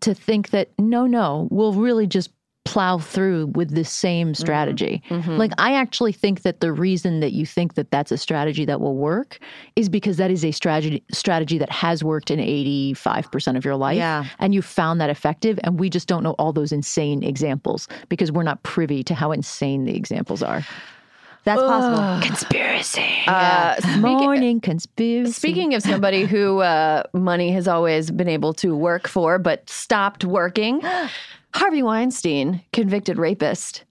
[0.00, 2.30] to think that no, no, we'll really just
[2.64, 5.02] plow through with the same strategy.
[5.10, 8.80] Like, I actually think that the reason that you think that that's a strategy that
[8.80, 9.38] will work
[9.76, 13.96] is because that is a strategy strategy that has worked in 85% of your life.
[13.98, 14.24] Yeah.
[14.38, 15.58] And you found that effective.
[15.62, 19.30] And we just don't know all those insane examples because we're not privy to how
[19.32, 20.64] insane the examples are.
[21.44, 22.26] That's possible.
[22.26, 23.06] Conspiracy.
[23.26, 25.32] Uh, speaking- Morning conspiracy.
[25.32, 30.24] Speaking of somebody who uh, money has always been able to work for but stopped
[30.24, 30.80] working,
[31.54, 33.84] Harvey Weinstein, convicted rapist.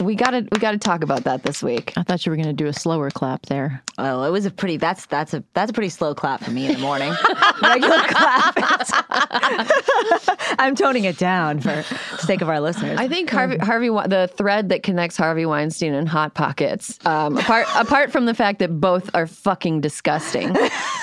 [0.00, 1.92] We got to we got to talk about that this week.
[1.96, 3.82] I thought you were going to do a slower clap there.
[3.98, 4.76] Oh, it was a pretty.
[4.76, 7.12] That's that's a that's a pretty slow clap for me in the morning.
[7.62, 8.54] Regular clap.
[10.58, 12.98] I'm toning it down for the sake of our listeners.
[12.98, 17.66] I think Harvey, Harvey, the thread that connects Harvey Weinstein and Hot Pockets, um, apart
[17.76, 20.54] apart from the fact that both are fucking disgusting,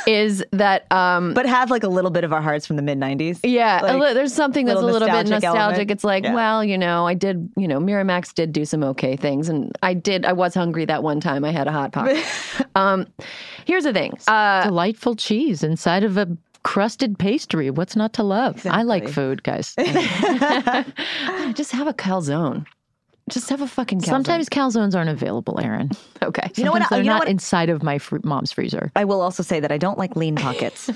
[0.07, 2.99] is that um, but have like a little bit of our hearts from the mid
[2.99, 3.39] '90s.
[3.43, 5.59] Yeah, a Like, li- there's something that's a little little bit nostalgic nostalgic.
[5.59, 5.91] element.
[5.91, 6.33] It's like, Yeah.
[6.33, 9.93] well, you know, I did, you know, Miramax did do some okay things, and I
[9.93, 10.25] did.
[10.25, 11.43] I was hungry that one time.
[11.45, 12.23] I had a hot pocket.
[12.75, 13.07] um,
[13.65, 14.17] here's the thing.
[14.27, 16.27] Uh, Delightful cheese inside of a
[16.63, 17.69] crusted pastry.
[17.69, 18.65] What's not to love?
[18.65, 19.75] I like food, guys.
[21.53, 22.65] just have a calzone.
[23.29, 24.05] Just have a fucking calzone.
[24.05, 25.89] Sometimes calzones aren't available, Erin.
[26.21, 26.51] okay.
[26.55, 26.83] You know what?
[26.83, 27.27] Sometimes They're You know not what?
[27.29, 28.91] inside of my fr- mom's freezer.
[28.95, 30.91] I will also say that I don't like lean pockets.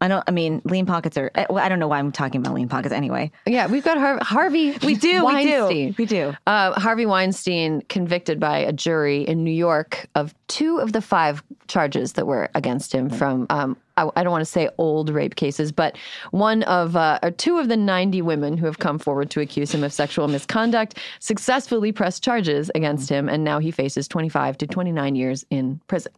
[0.00, 0.24] I don't.
[0.26, 1.30] I mean, lean pockets are.
[1.34, 3.30] eh, Well, I don't know why I'm talking about lean pockets anyway.
[3.46, 4.72] Yeah, we've got Har- Harvey.
[4.84, 5.24] We do.
[5.24, 5.68] Weinstein.
[5.68, 5.94] We do.
[5.98, 6.36] We do.
[6.46, 11.42] Uh, Harvey Weinstein convicted by a jury in New York of two of the five
[11.68, 15.34] charges that were against him from, um, I, I don't want to say old rape
[15.36, 15.96] cases, but
[16.30, 19.74] one of, uh, or two of the 90 women who have come forward to accuse
[19.74, 24.66] him of sexual misconduct successfully pressed charges against him, and now he faces 25 to
[24.66, 26.12] 29 years in prison.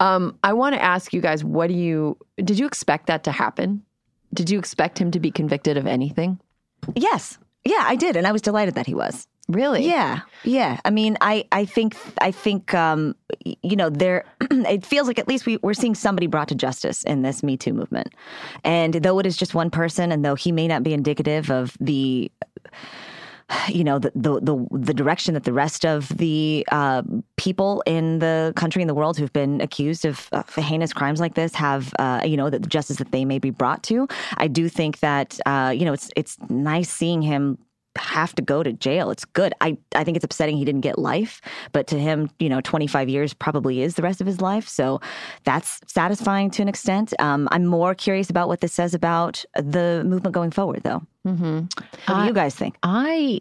[0.00, 3.32] Um, I want to ask you guys, what do you, did you expect that to
[3.32, 3.82] happen?
[4.34, 6.40] Did you expect him to be convicted of anything?
[6.96, 7.38] Yes.
[7.64, 9.28] Yeah, I did, and I was delighted that he was.
[9.48, 9.86] Really?
[9.86, 10.80] Yeah, yeah.
[10.84, 14.24] I mean, I, I think, I think, um, you know, there.
[14.50, 17.56] it feels like at least we, we're seeing somebody brought to justice in this Me
[17.56, 18.14] Too movement,
[18.64, 21.76] and though it is just one person, and though he may not be indicative of
[21.80, 22.30] the,
[23.68, 27.02] you know, the the the, the direction that the rest of the uh,
[27.36, 31.34] people in the country and the world who've been accused of, of heinous crimes like
[31.34, 34.08] this have, uh, you know, the justice that they may be brought to.
[34.36, 37.58] I do think that, uh, you know, it's it's nice seeing him
[37.96, 39.10] have to go to jail.
[39.10, 39.52] It's good.
[39.60, 41.40] I, I think it's upsetting he didn't get life,
[41.72, 44.68] but to him, you know, 25 years probably is the rest of his life.
[44.68, 45.00] So
[45.44, 47.12] that's satisfying to an extent.
[47.18, 51.02] Um, I'm more curious about what this says about the movement going forward, though.
[51.26, 51.66] Mm-hmm.
[52.06, 52.76] What do you guys think?
[52.82, 53.40] I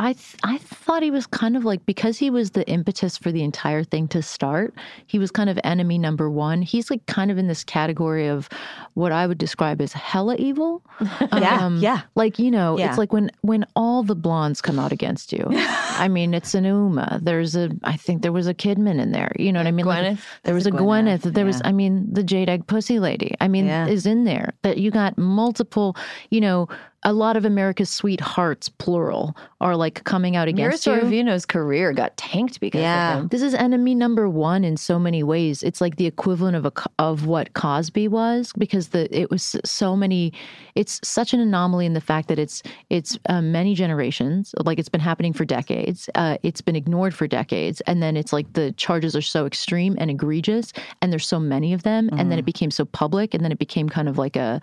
[0.00, 3.30] I th- I thought he was kind of like because he was the impetus for
[3.30, 4.72] the entire thing to start.
[5.06, 6.62] He was kind of enemy number one.
[6.62, 8.48] He's like kind of in this category of
[8.94, 10.82] what I would describe as hella evil.
[11.40, 12.00] Yeah, um, yeah.
[12.14, 12.88] Like you know, Yeah.
[12.88, 15.46] it's like when when all the blondes come out against you.
[15.50, 17.20] I mean, it's an Uma.
[17.22, 17.70] There's a.
[17.84, 19.32] I think there was a Kidman in there.
[19.38, 19.84] You know what I mean?
[19.86, 21.22] Like, there was a Gwyneth.
[21.34, 21.60] There was.
[21.64, 23.34] I mean, the Jade Egg Pussy Lady.
[23.40, 23.86] I mean, Yeah.
[23.86, 24.54] is in there.
[24.62, 25.94] That you got multiple.
[26.30, 26.68] You know.
[27.02, 30.92] A lot of America's sweethearts, plural, are like coming out Mira against you.
[30.92, 33.14] Sorvino's career got tanked because Yeah.
[33.14, 33.28] of him.
[33.28, 35.62] This is enemy number one in so many ways.
[35.62, 39.96] It's like the equivalent of a of what Cosby was because the it was so
[39.96, 40.34] many.
[40.74, 44.54] It's such an anomaly in the fact that it's it's uh, many generations.
[44.62, 46.10] Like it's been happening for decades.
[46.14, 49.96] Uh, it's been ignored for decades, and then it's like the charges are so extreme
[49.98, 53.42] and egregious, and there's so many of them, and then it became so public, and
[53.42, 54.60] then it became kind of like a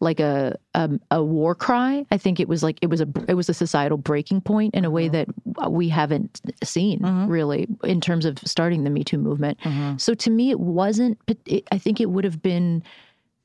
[0.00, 1.75] like a um, a war cry.
[2.10, 4.84] I think it was like it was a it was a societal breaking point in
[4.84, 5.24] a way uh-huh.
[5.56, 7.30] that we haven't seen mm-hmm.
[7.30, 9.58] really in terms of starting the Me Too movement.
[9.60, 9.96] Mm-hmm.
[9.98, 11.18] So to me, it wasn't.
[11.46, 12.82] It, I think it would have been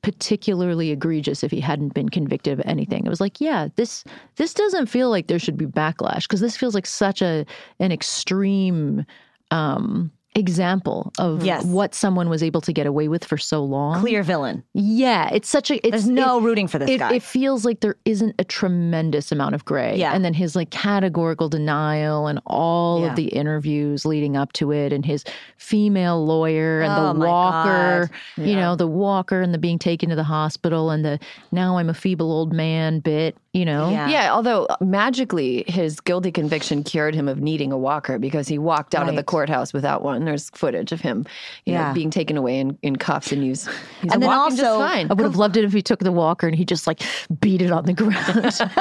[0.01, 3.05] particularly egregious if he hadn't been convicted of anything.
[3.05, 4.03] It was like, yeah, this
[4.35, 7.45] this doesn't feel like there should be backlash because this feels like such a
[7.79, 9.05] an extreme
[9.51, 11.65] um example of Yes.
[11.65, 13.99] what someone was able to get away with for so long.
[13.99, 14.63] Clear villain.
[14.73, 15.75] Yeah, it's such a.
[15.85, 17.13] It's, There's no it- rooting for this it, guy.
[17.15, 19.97] It feels like there isn't a tremendous amount of gray.
[19.97, 20.13] Yeah.
[20.13, 23.09] and then his like categorical denial and all Yeah.
[23.09, 25.23] of the interviews leading up to it, and his
[25.57, 28.09] female lawyer and Oh, the walker.
[28.37, 28.45] God.
[28.47, 31.19] You know, the walker and the being taken to the hospital and the
[31.51, 33.35] now I'm a feeble old man bit.
[33.53, 33.89] You know?
[33.89, 34.07] Yeah.
[34.09, 38.95] Yeah, although magically his guilty conviction cured him of needing a walker because he walked
[38.95, 40.23] out of the courthouse without one.
[40.23, 41.25] There's footage of him,
[41.65, 41.93] you know, Yeah.
[41.93, 43.67] being taken away in, in cuffs and he's
[44.01, 45.07] he's And then walking just also- fine.
[45.11, 47.01] I would have loved it if he took the walker and he just like
[47.41, 48.41] beat it on the ground.
[48.43, 48.71] just like,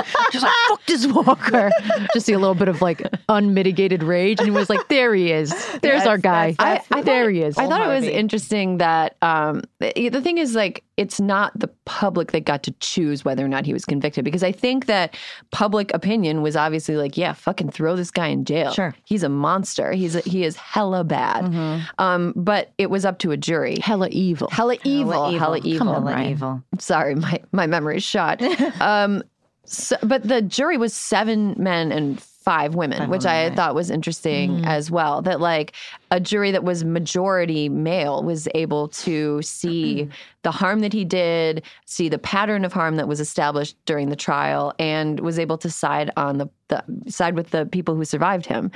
[0.68, 1.70] fuck this walker.
[2.14, 4.38] just see a little bit of like unmitigated rage.
[4.38, 5.52] And he was like, there he is.
[5.82, 6.54] There's our guy.
[6.58, 7.58] I, I there thought, he is.
[7.58, 11.68] I thought it was interesting that um, the, the thing is like it's not the
[11.86, 15.16] public that got to choose whether or not he was convicted because I think that
[15.50, 18.70] public opinion was obviously like, yeah, fucking throw this guy in jail.
[18.70, 18.94] Sure.
[19.06, 19.92] he's a monster.
[19.92, 21.46] He's a, he is hella bad.
[21.46, 21.80] Mm-hmm.
[21.98, 23.78] Um, but it was up to a jury.
[23.80, 24.50] hella evil.
[24.50, 25.78] Hella evil, hella evil.
[25.78, 26.30] Come on, Hella Ryan.
[26.30, 26.62] evil.
[26.78, 28.42] Sorry, my my memory's shot.
[28.82, 29.22] um,
[29.64, 34.64] so, but the jury was seven men and five women, which I thought was interesting
[34.64, 35.20] as well.
[35.20, 35.72] That like
[36.10, 40.08] a jury that was majority male was able to see
[40.42, 44.16] the harm that he did, see the pattern of harm that was established during the
[44.16, 48.46] trial, and was able to side on the, the side with the people who survived
[48.46, 48.70] him.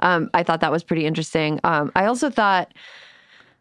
[0.00, 1.60] Um, I thought that was pretty interesting.
[1.62, 2.72] Um, I also thought,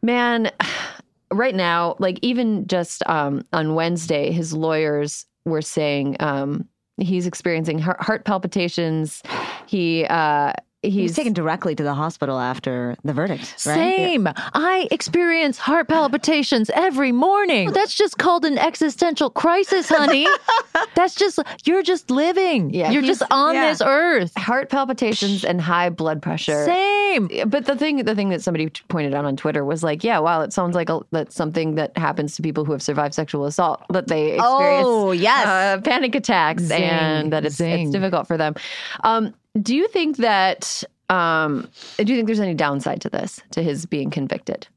[0.02, 0.52] man
[1.32, 6.68] right now, like even just um, on Wednesday, his lawyers were saying um,
[7.02, 9.24] he's experiencing heart, palpitations.
[9.66, 13.76] He uh, he's, He was taken directly to the hospital after the verdict, right?
[13.76, 14.28] Same.
[14.54, 17.72] I experience heart palpitations every morning.
[17.72, 20.28] That's just called an existential crisis, honey.
[20.96, 22.74] That's just you're just living.
[22.74, 23.70] Yeah, you're just on yeah.
[23.70, 24.34] this earth.
[24.36, 26.66] heart palpitations and high blood pressure.
[26.66, 27.30] Same.
[27.48, 30.42] But the thing, the thing that somebody pointed out on Twitter was like, yeah, wow,
[30.42, 33.84] it sounds like a, that's something that happens to people who have survived sexual assault,
[33.90, 35.46] that they experience Oh, yes.
[35.48, 38.54] uh, panic attacks Zing, and that it's, it's difficult for them.
[39.04, 40.84] Um, do you think that?
[41.10, 44.68] Um, do you think there's any downside to this, to his being convicted?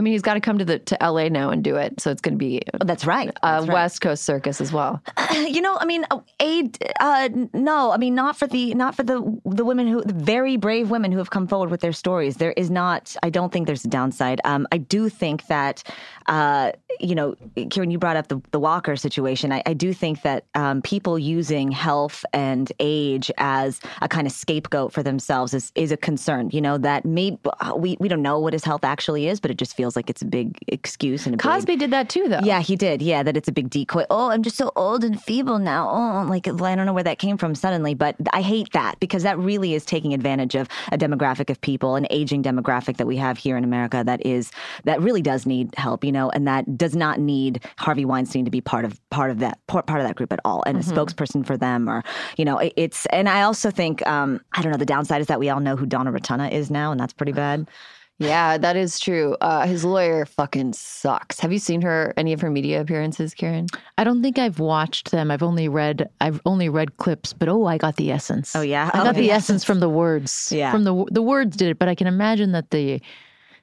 [0.00, 2.10] I mean, he's got to come to the to LA now and do it, so
[2.10, 3.28] it's going to be Oh, That's right.
[3.28, 3.74] a That's right.
[3.74, 5.02] West Coast circus as well.
[5.34, 6.78] you know, I mean, uh, aid.
[7.00, 10.56] Uh, no, I mean, not for the not for the the women who the very
[10.56, 12.38] brave women who have come forward with their stories.
[12.38, 13.14] There is not.
[13.22, 14.40] I don't think there's a downside.
[14.44, 15.82] Um, I do think that,
[16.26, 19.52] uh, you know, Kiran, you brought up the the Walker situation.
[19.52, 24.32] I, I do think that um, people using health and age as a kind of
[24.32, 26.48] scapegoat for themselves is is a concern.
[26.52, 27.38] You know that maybe
[27.76, 30.22] we we don't know what his health actually is, but it just feels like it's
[30.22, 32.40] a big excuse and a big, Cosby did that too, though.
[32.42, 33.02] yeah, he did.
[33.02, 34.04] Yeah, that it's a big decoy.
[34.10, 35.88] Oh, I'm just so old and feeble now.
[35.88, 39.22] Oh, like I don't know where that came from suddenly, but I hate that because
[39.22, 43.16] that really is taking advantage of a demographic of people, an aging demographic that we
[43.16, 44.50] have here in America that is
[44.84, 48.50] that really does need help, you know, and that does not need Harvey Weinstein to
[48.50, 51.46] be part of part of that part of that group at all, and a spokesperson
[51.46, 52.02] for them, or
[52.36, 53.06] you know, it, it's.
[53.06, 54.78] And I also think um, I don't know.
[54.78, 57.32] The downside is that we all know who Donna Rotunno is now, and that's pretty
[57.32, 57.68] bad.
[58.20, 59.34] Yeah, that is true.
[59.40, 61.40] Uh, his lawyer fucking sucks.
[61.40, 63.74] Have you seen her any of her media appearances, Kiran?
[63.96, 65.30] I don't think I've watched them.
[65.30, 68.54] I've only read I've only read clips, but oh, I got the essence.
[68.54, 68.90] Oh, yeah?
[68.92, 70.52] I got the the essence from the words.
[70.54, 70.70] Yeah.
[70.70, 73.00] from the the words did it, but I can imagine that the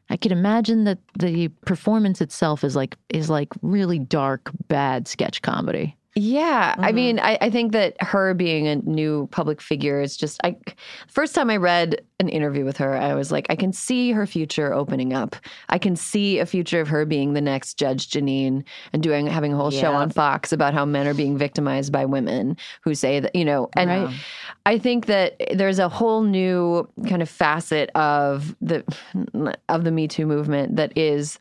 [0.10, 5.44] I can imagine that the performance itself is like is like really dark, bad sketch
[5.44, 5.97] comedy.
[6.20, 6.96] Yeah, I mm-hmm.
[6.96, 10.42] mean, I, I think that her being a new public figure is just.
[10.44, 10.56] I
[11.08, 14.26] first time I read an interview with her, I was like, I can see her
[14.26, 15.36] future opening up.
[15.70, 18.64] I can see a future of her being the next Judge Jeanine
[18.94, 22.06] and doing having a whole show on Fox about how men are being victimized by
[22.06, 23.70] women who say that you know.
[23.74, 24.16] And
[24.66, 28.84] I think that there's a whole new kind of facet of the
[29.70, 31.38] of the Me Too movement that is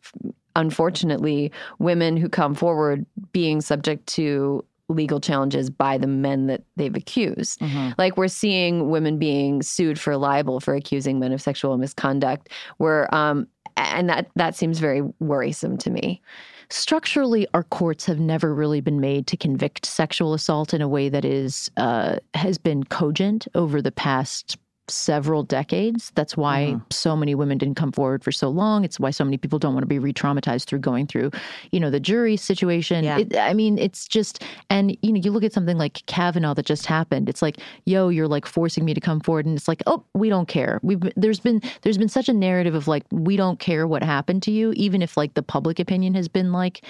[0.57, 6.95] unfortunately women who come forward being subject to legal challenges by the men that they've
[6.95, 7.61] accused.
[7.99, 12.49] Like we're seeing women being sued for libel for accusing men of sexual misconduct.
[12.79, 13.47] Where um
[13.77, 16.23] and that that seems very worrisome to me.
[16.69, 21.09] structurally our courts have never really been made to convict sexual assault in a way
[21.09, 24.57] that is uh, has been cogent over the past
[24.89, 26.13] several decades.
[26.15, 26.85] That's why mm-hmm.
[26.91, 28.85] so many women didn't come forward for so long.
[28.85, 31.31] It's why so many people don't want to be re-traumatized through going through
[31.73, 33.05] you know the jury situation.
[33.05, 33.19] Yeah.
[33.19, 36.67] It- i mean it's just and you know you look at something like kavanaugh that
[36.67, 37.29] just happened.
[37.29, 39.47] It's like yo you're like forcing me to come forward.
[39.47, 40.81] And it's like oh we don't care.
[40.83, 44.43] We've there's been there's been such a narrative of like we don't care what happened
[44.45, 46.83] to you even if like the public opinion has been like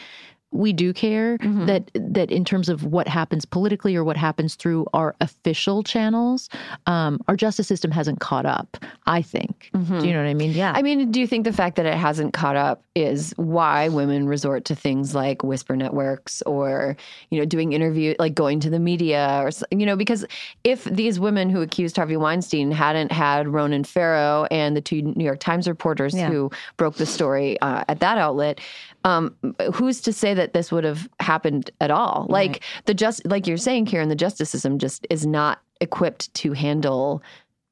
[0.53, 1.37] we do care
[1.67, 6.49] that that in terms of what happens politically or what happens through our official channels,
[6.87, 8.77] um, our justice system hasn't caught up.
[9.07, 9.71] I think.
[9.73, 10.53] Do you know what I mean?
[10.53, 10.73] Yeah.
[10.75, 14.27] I mean, do you think the fact that it hasn't caught up is why women
[14.27, 16.97] resort to things like whisper networks or,
[17.31, 20.25] you know, doing interview, like going to the media or, you know, because
[20.65, 25.25] if these women who accused Harvey Weinstein hadn't had Ronan Farrow and the two New
[25.25, 26.29] York Times reporters Yeah.
[26.31, 28.61] who broke the story uh, at that outlet,
[29.07, 29.37] um,
[29.73, 32.27] who's to say that this would have happened at all.
[32.29, 36.53] Like the just like you're saying, Kiran, the justice system just is not equipped to
[36.53, 37.23] handle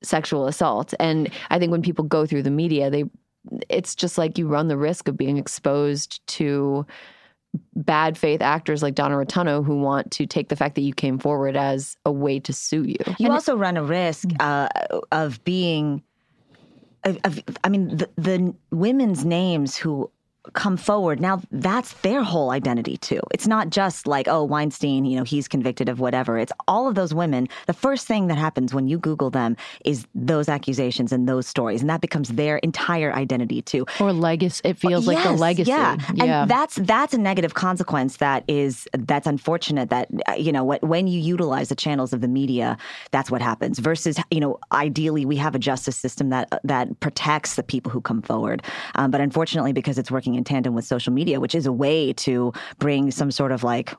[0.03, 0.95] sexual assault.
[1.01, 3.05] And I think when people go through the media, they
[3.69, 6.87] it's just like you run the risk of being exposed to
[7.75, 11.19] bad faith actors like Donna Rotunno who want to take the fact that you came
[11.19, 12.97] forward as a way to sue you.
[13.19, 14.69] You also run a risk uh,
[15.11, 16.03] of being.
[17.03, 20.11] Of, of, I mean, the, the women's names who
[20.53, 25.17] come forward now that's their whole identity too it's not just like oh weinstein you
[25.17, 28.75] know he's convicted of whatever it's all of those women the first thing that happens
[28.75, 33.13] when you google them is those accusations and those stories and that becomes their entire
[33.15, 34.61] identity too Or legacy.
[34.65, 35.71] It feels like the legacy.
[35.71, 36.43] Yeah, Yeah.
[36.43, 38.19] and that's that's a negative consequence.
[38.19, 39.89] That is that's unfortunate.
[39.91, 42.77] That you know when you utilize the channels of the media,
[43.11, 43.79] that's what happens.
[43.79, 48.01] Versus you know ideally we have a justice system that that protects the people who
[48.01, 48.63] come forward.
[48.95, 52.13] Um, but unfortunately, because it's working in tandem with social media, which is a way
[52.15, 53.95] to bring some sort of like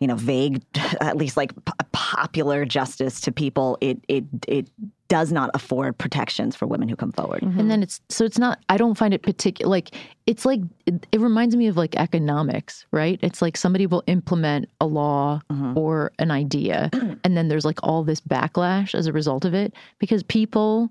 [0.00, 0.62] you know vague,
[1.00, 4.68] at least like p- popular justice to people, it it it
[5.08, 7.40] does not afford protections for women who come forward.
[7.40, 7.58] Mm-hmm.
[7.58, 8.62] And then it's so it's not.
[8.68, 9.68] I don't find it particular.
[9.68, 9.94] Like
[10.26, 13.18] it's like it, it reminds me of like economics, right?
[13.22, 15.76] It's like somebody will implement a law mm-hmm.
[15.76, 16.90] or an idea,
[17.24, 20.90] and then there's like all this backlash as a result of it because people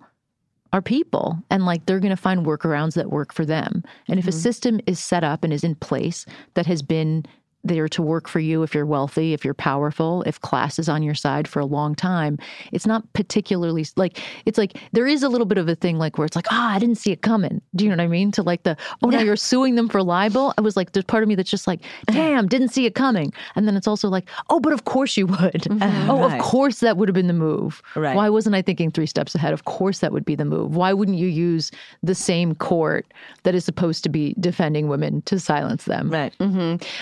[0.77, 3.83] are people and like they're going to find workarounds that work for them.
[4.07, 4.39] And if a mm-hmm.
[4.39, 7.25] system is set up and is in place that has been
[7.67, 11.03] there to work for you if you're wealthy, if you're powerful, if class is on
[11.03, 12.37] your side for a long time.
[12.71, 16.17] It's not particularly like it's like there is a little bit of a thing like
[16.17, 17.61] where it's like, ah, I didn't see it coming.
[17.75, 18.31] Do you know what I mean?
[18.33, 20.53] To like the oh now you're suing them for libel.
[20.57, 23.33] I was like, there's part of me that's just like, damn, didn't see it coming.
[23.55, 25.67] And then it's also like, oh, but of course you would.
[26.09, 27.81] Oh, of course that would have been the move.
[27.95, 28.15] Right.
[28.15, 29.53] Why wasn't I thinking three steps ahead?
[29.53, 30.75] Of course that would be the move.
[30.75, 31.71] Why wouldn't you use
[32.03, 33.05] the same court
[33.43, 36.09] that is supposed to be defending women to silence them?
[36.09, 36.33] Right.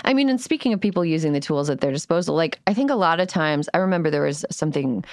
[0.05, 2.91] I mean, and speaking of people using the tools at their disposal, like I think
[2.91, 5.03] a lot of times, I remember there was something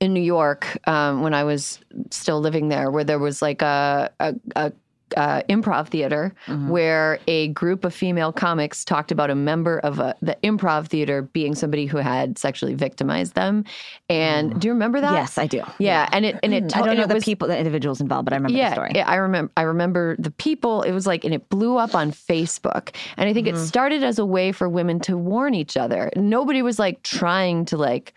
[0.00, 1.80] in New York um, when I was
[2.10, 4.72] still living there, where there was like a a, a
[5.16, 6.34] uh, improv theater
[6.68, 11.22] where a group of female comics talked about a member of a, the improv theater
[11.22, 13.64] being somebody who had sexually victimized them.
[14.08, 15.12] And do you remember that?
[15.12, 15.62] Yes, I do.
[15.78, 18.32] Yeah, and it and it I don't know the was- people, the individuals involved, but
[18.32, 18.92] I remember the story.
[18.94, 19.52] yeah, I remember.
[19.56, 20.82] I remember the people.
[20.82, 22.94] It was like, and it blew up on Facebook.
[23.16, 23.56] And I think Mm-hmm.
[23.56, 26.10] it started as a way for women to warn each other.
[26.16, 28.14] Nobody was like trying to like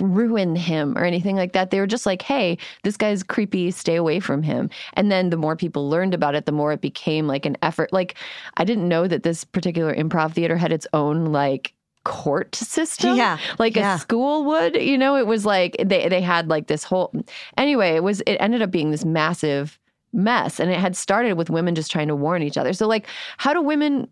[0.00, 1.70] ruin him or anything like that.
[1.70, 3.70] They were just like, "Hey, this guy's creepy.
[3.70, 6.80] Stay away from him." And then the more people learned about it, the more it
[6.80, 7.92] became like an effort.
[7.92, 8.14] Like
[8.56, 13.38] I didn't know that this particular improv theater had its own like court system Yeah,
[13.58, 13.94] like yeah.
[13.94, 17.12] a school would you know it was like they they had like this whole
[17.56, 19.78] anyway it was it ended up being this massive
[20.12, 23.06] mess and it had started with women just trying to warn each other so like
[23.38, 24.08] how do women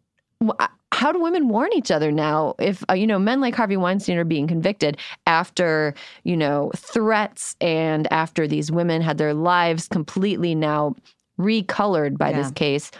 [0.92, 4.18] how do women warn each other now if uh, you know men like Harvey Weinstein
[4.18, 10.54] are being convicted after you know threats and after these women had their lives completely
[10.54, 10.94] now
[11.38, 12.90] recolored by this case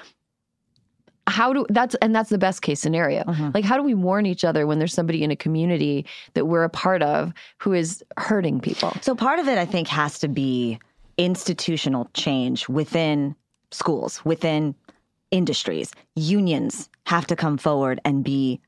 [1.26, 3.50] how do that's and that's the best case scenario Mm-hmm.
[3.54, 6.64] like how do we warn each other when there's somebody in a community that we're
[6.64, 10.28] a part of who is hurting people So part of it, I think, has to
[10.28, 10.78] be
[11.18, 13.36] institutional change within
[13.70, 14.74] schools, within
[15.30, 15.92] industries.
[16.16, 18.60] Unions have to come forward and be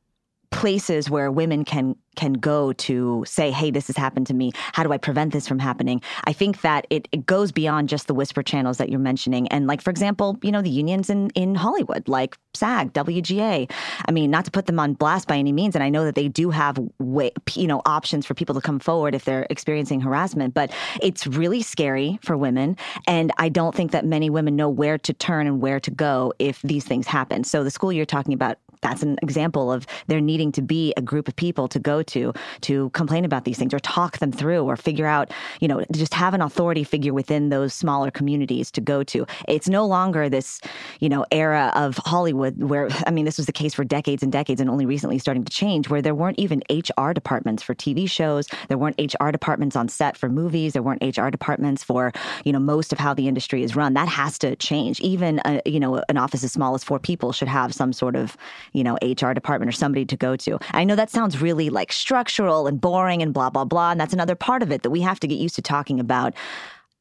[0.52, 4.52] places where women can can go to say, "Hey, this has happened to me.
[4.74, 8.06] How do I prevent this from happening?" I think that it, it goes beyond just
[8.06, 11.30] the whisper channels that you're mentioning, and like for example, you know, the unions in
[11.30, 13.70] in Hollywood, like SAG, WGA.
[14.06, 16.14] I mean, not to put them on blast by any means, and I know that
[16.14, 20.00] they do have way, you know options for people to come forward if they're experiencing
[20.00, 22.76] harassment, but it's really scary for women,
[23.06, 26.34] and I don't think that many women know where to turn and where to go
[26.38, 27.42] if these things happen.
[27.42, 31.02] So the school you're talking about that's an example of there needing to be a
[31.02, 34.64] group of people to go to to complain about these things or talk them through
[34.64, 35.30] or figure out,
[35.60, 39.26] you know, just have an authority figure within those smaller communities to go to.
[39.48, 40.60] It's no longer this,
[41.00, 44.32] you know, era of Hollywood where, I mean, this was the case for decades and
[44.32, 48.08] decades and only recently starting to change, where there weren't even HR departments for TV
[48.08, 48.48] shows.
[48.68, 50.72] There weren't HR departments on set for movies.
[50.72, 52.12] There weren't HR departments for,
[52.44, 53.94] you know, most of how the industry is run.
[53.94, 55.00] That has to change.
[55.00, 58.16] Even, uh, you know, an office as small as four people should have some sort
[58.16, 58.36] of,
[58.72, 60.58] you know, HR department or somebody to go to.
[60.70, 63.90] I know that sounds really like structural and boring and blah, blah, blah.
[63.90, 66.34] And that's another part of it that we have to get used to talking about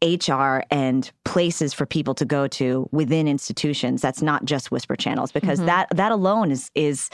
[0.01, 4.01] HR and places for people to go to within institutions.
[4.01, 5.67] That's not just whisper channels because mm-hmm.
[5.67, 7.09] that that alone is is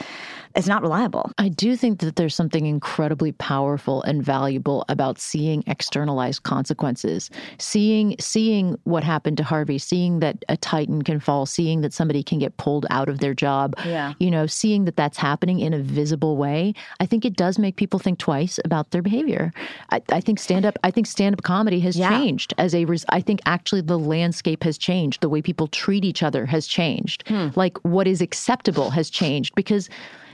[0.56, 1.30] is not reliable.
[1.38, 8.16] I do think that there's something incredibly powerful and valuable about seeing externalized consequences, seeing
[8.18, 12.38] seeing what happened to Harvey, seeing that a titan can fall, seeing that somebody can
[12.38, 13.74] get pulled out of their job.
[13.84, 14.14] Yeah.
[14.18, 16.72] You know, seeing that that's happening in a visible way.
[17.00, 19.52] I think it does make people think twice about their behavior.
[19.90, 20.78] I, I think stand up.
[20.82, 22.18] I think stand up comedy has Yeah.
[22.18, 22.77] changed as a.
[22.84, 25.20] Res- I think actually the landscape has changed.
[25.20, 27.24] The way people treat each other has changed.
[27.56, 29.88] Like what is acceptable has changed because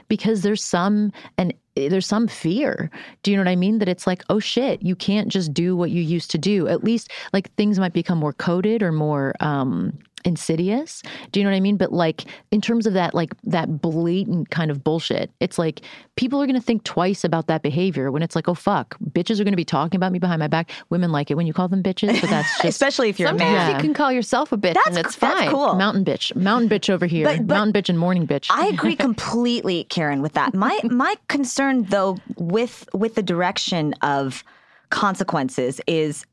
[0.09, 2.91] because there's some and there's some fear.
[3.23, 3.79] Do you know what I mean?
[3.79, 6.69] That it's like, oh shit, you can't just do what you used to do.
[6.69, 11.03] At least like things might become more coded or more um insidious.
[11.33, 11.77] Do you know what I mean?
[11.77, 15.81] But like in terms of that like that blatant kind of bullshit, it's like
[16.17, 19.41] people are going to think twice about that behavior when it's like, oh fuck, bitches
[19.41, 20.71] are going to be talking about me behind my back.
[20.91, 23.33] Women like it when you call them bitches, but that's just Especially if you're a
[23.33, 23.75] Sometimes man.
[23.77, 25.51] you can call yourself a bitch and That's- it's that's fine.
[25.51, 25.75] cool.
[25.75, 28.47] mountain bitch, mountain bitch over here, But- but- mountain bitch and morning bitch.
[28.51, 30.55] I agree completely, Kiran, with that.
[30.55, 34.43] My my concern though with with the direction of
[34.91, 36.25] consequences is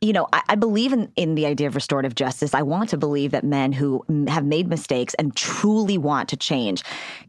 [0.00, 2.54] you know, I, I believe in, in the idea of restorative justice.
[2.54, 6.36] I want to believe that men who m- have made mistakes and truly want to
[6.36, 6.82] change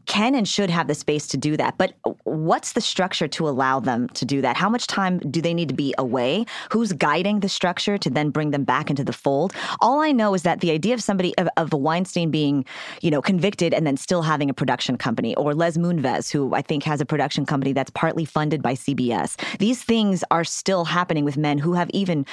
[0.06, 1.78] can and should have the space to do that.
[1.78, 4.56] But uh, what's the structure to allow them to do that?
[4.56, 6.44] How much time do they need to be away?
[6.70, 9.54] Who's guiding the structure to then bring them back into the fold?
[9.80, 12.66] All I know is that the idea of somebody, of, of Weinstein being,
[13.00, 16.62] you know, convicted and then still having a production company, or Les Moonves, who I
[16.62, 19.36] think has a production company that's partly funded by CBS.
[19.58, 22.26] These things are still happening with men who have even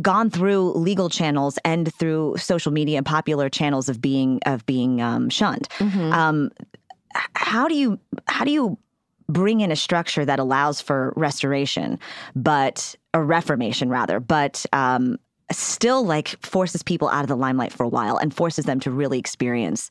[0.00, 5.00] gone through legal channels and through social media and popular channels of being of being
[5.00, 5.68] um, shunned.
[6.12, 6.50] Um,
[7.34, 8.78] how do you how do you
[9.28, 11.98] bring in a structure that allows for restoration,
[12.36, 15.18] but a reformation rather, but um,
[15.50, 18.90] still like forces people out of the limelight for a while and forces them to
[18.90, 19.90] really experience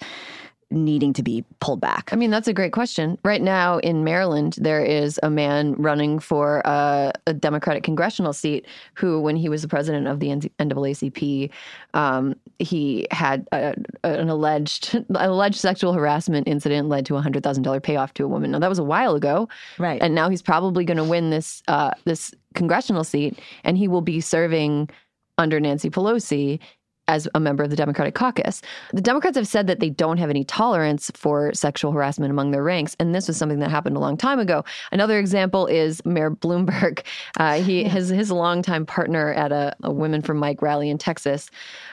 [0.71, 2.09] needing to be pulled back.
[2.11, 3.17] I mean, that's a great question.
[3.23, 8.65] Right now in Maryland, there is a man running for a, a Democratic congressional seat
[8.95, 11.49] who, when he was the president of the NAACP,
[11.93, 17.43] um, he had a, an alleged an alleged sexual harassment incident led to a hundred
[17.43, 18.51] thousand dollar payoff to a woman.
[18.51, 19.47] Now that was a while ago,
[19.77, 20.01] Right.
[20.01, 24.01] And now he's probably going to win this uh, this congressional seat, and he will
[24.01, 24.89] be serving
[25.37, 26.59] under Nancy Pelosi
[27.07, 28.61] as a member of the Democratic caucus.
[28.93, 32.63] The Democrats have said that they don't have any tolerance for sexual harassment among their
[32.63, 34.63] ranks, and this was something that happened a long time ago.
[34.91, 37.03] Another example is Mayor Bloomberg.
[37.39, 41.49] Uh, he his his longtime partner at a, a Women for Mike rally in Texas.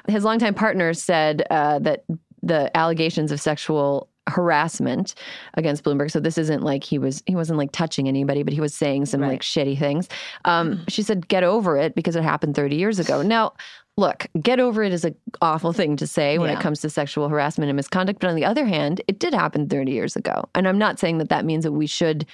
[0.07, 2.05] His longtime partner said uh, that
[2.43, 5.15] the allegations of sexual harassment
[5.55, 6.11] against Bloomberg.
[6.11, 9.07] So this isn't like he was he wasn't like touching anybody, but he was saying
[9.07, 10.09] some like shitty things.
[10.45, 13.23] Um, she said, "Get over it," because it happened 30 years ago.
[13.23, 13.53] Now,
[14.01, 17.29] look, get over it is an awful thing to say when it comes to sexual
[17.29, 18.19] harassment and misconduct.
[18.19, 21.19] But on the other hand, it did happen 30 years ago, and I'm not saying
[21.19, 22.27] that that means that we should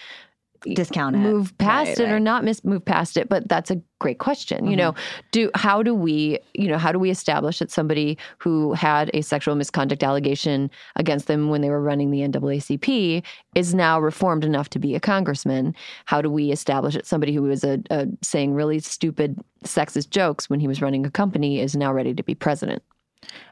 [0.62, 1.20] Discount it.
[1.20, 4.66] move past Right, it or not miss move past it but that's a great question
[4.66, 4.78] you mm-hmm.
[4.78, 4.94] know?
[5.32, 9.22] Do how do we you know how do we establish that somebody who had a
[9.22, 13.22] sexual misconduct allegation against them when they were running the NAACP
[13.54, 15.74] is now reformed enough to be a congressman?
[16.04, 20.50] How do we establish that somebody who was a, a saying really stupid sexist jokes
[20.50, 22.82] when he was running a company is now ready to be president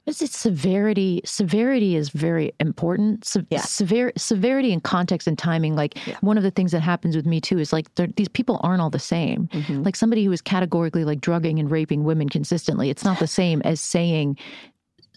[0.06, 1.20] It's, it's severity.
[1.24, 3.24] Severity is very important.
[3.24, 3.60] Se- Yeah.
[3.62, 5.74] Sever- severity and context and timing.
[5.76, 8.82] Like one of the things that happens with me too is like these people aren't
[8.82, 9.48] all the same.
[9.48, 9.82] Mm-hmm.
[9.82, 13.62] Like somebody who is categorically like drugging and raping women consistently, it's not the same
[13.64, 14.38] as saying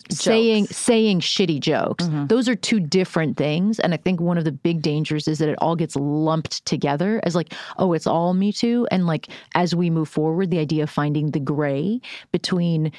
[0.10, 2.06] saying saying shitty jokes.
[2.06, 2.28] Mm-hmm.
[2.28, 3.80] Those are two different things.
[3.80, 7.20] And I think one of the big dangers is that it all gets lumped together
[7.24, 8.88] as like, oh, it's all Me Too.
[8.92, 12.02] And like as we move forward, the idea of finding the gray
[12.32, 12.92] between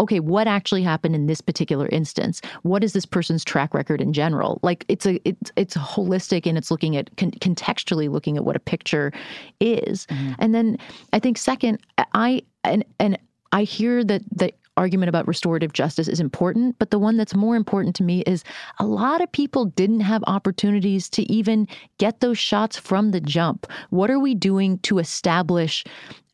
[0.00, 2.40] okay, what actually happened in this particular instance?
[2.62, 4.60] What is this person's track record in general?
[4.62, 8.56] Like it's a it's it's holistic and it's looking at con- contextually looking at what
[8.56, 9.12] a picture
[9.60, 10.06] is.
[10.06, 10.32] Mm-hmm.
[10.38, 10.78] And then
[11.12, 11.78] I think second,
[12.12, 13.18] I and and
[13.52, 17.56] I hear that the argument about restorative justice is important, but the one that's more
[17.56, 18.44] important to me is
[18.78, 21.68] a lot of people didn't have opportunities to even
[21.98, 23.66] get those shots from the jump.
[23.90, 25.84] What are we doing to establish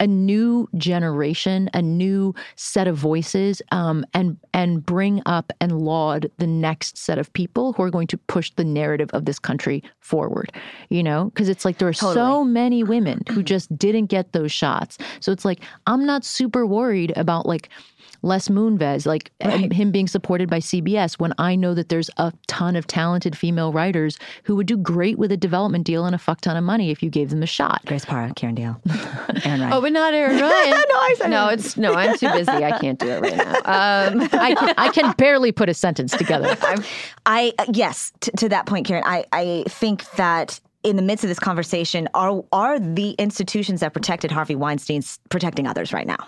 [0.00, 6.30] a new generation, a new set of voices, um, and and bring up and laud
[6.38, 9.82] the next set of people who are going to push the narrative of this country
[10.00, 10.50] forward?
[10.88, 14.50] You know, because it's like there are so many women who just didn't get those
[14.50, 14.96] shots.
[15.20, 17.68] So it's like I'm not super worried about like
[18.22, 22.32] Les Moonves, like and him being supported by CBS, when I know that there's a
[22.46, 26.18] ton of talented female writers who would do great with a development deal and a
[26.18, 27.82] fuck ton of money if you gave them a shot.
[27.86, 29.72] Grace Parra, Kiran Deol, Erin Ryan.
[29.72, 30.84] Oh, but not Erin Ryan.
[30.90, 31.48] No, I said no.
[31.48, 31.94] It's no.
[31.94, 32.50] I'm too busy.
[32.50, 33.54] I can't do it right now.
[33.64, 36.56] Um, I can, I can barely put a sentence together.
[37.26, 39.02] I uh, yes, t- to that point, Kiran.
[39.04, 43.92] I I think that in the midst of this conversation, are are the institutions that
[43.92, 46.26] protected Harvey Weinstein protecting others right now?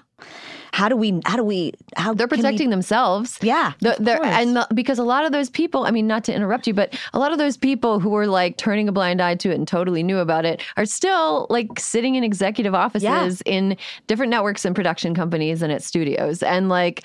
[0.73, 1.21] How do we?
[1.27, 1.73] How do we?
[1.97, 3.39] How they're can we- protecting themselves.
[3.43, 4.21] Yeah, they're- course.
[4.29, 6.99] and the, because a lot of those people, I mean, not to interrupt you, but
[7.13, 9.69] a lot of those people who were like turning a blind eye to it and
[9.69, 14.75] totally knew about it are still like sitting in executive offices in different networks and
[14.75, 16.43] production companies and at studios.
[16.43, 17.05] And like,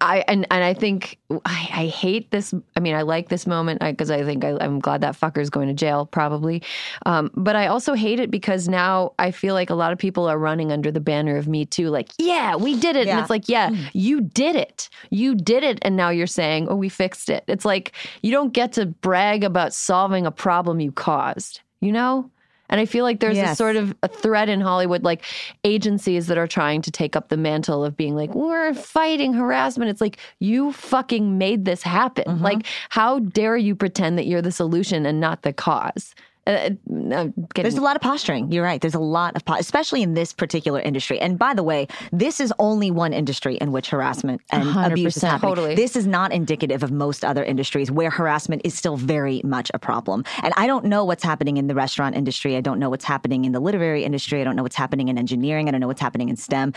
[0.00, 2.54] I and and I think I, I hate this.
[2.76, 5.68] I mean, I like this moment because I think I, I'm glad that fucker's going
[5.68, 6.62] to jail probably,
[7.06, 10.26] um, but I also hate it because now I feel like a lot of people
[10.28, 11.88] are running under the banner of Me Too.
[11.88, 15.78] Like, yeah, we did it, and it's like, yeah, you did it, you did it,
[15.82, 17.44] and now you're saying, oh, we fixed it.
[17.46, 17.92] It's like
[18.22, 21.60] you don't get to brag about solving a problem you caused.
[21.80, 22.30] You know.
[22.68, 25.22] And I feel like there's a sort of a thread in Hollywood, like
[25.64, 29.90] agencies that are trying to take up the mantle of being like, we're fighting harassment.
[29.90, 32.24] It's like, you fucking made this happen.
[32.24, 32.44] Mm-hmm.
[32.44, 36.14] Like, how dare you pretend that you're the solution and not the cause?
[36.46, 36.70] Uh,
[37.12, 38.52] uh, There's a lot of posturing.
[38.52, 38.80] You're right.
[38.80, 41.18] There's a lot of, po- especially in this particular industry.
[41.18, 45.22] And by the way, this is only one industry in which harassment and abuse is
[45.22, 45.50] happening.
[45.54, 45.74] Totally.
[45.74, 49.78] This is not indicative of most other industries where harassment is still very much a
[49.78, 50.24] problem.
[50.42, 52.56] And I don't know what's happening in the restaurant industry.
[52.56, 54.40] I don't know what's happening in the literary industry.
[54.40, 55.68] I don't know what's happening in engineering.
[55.68, 56.72] I don't know what's happening in STEM.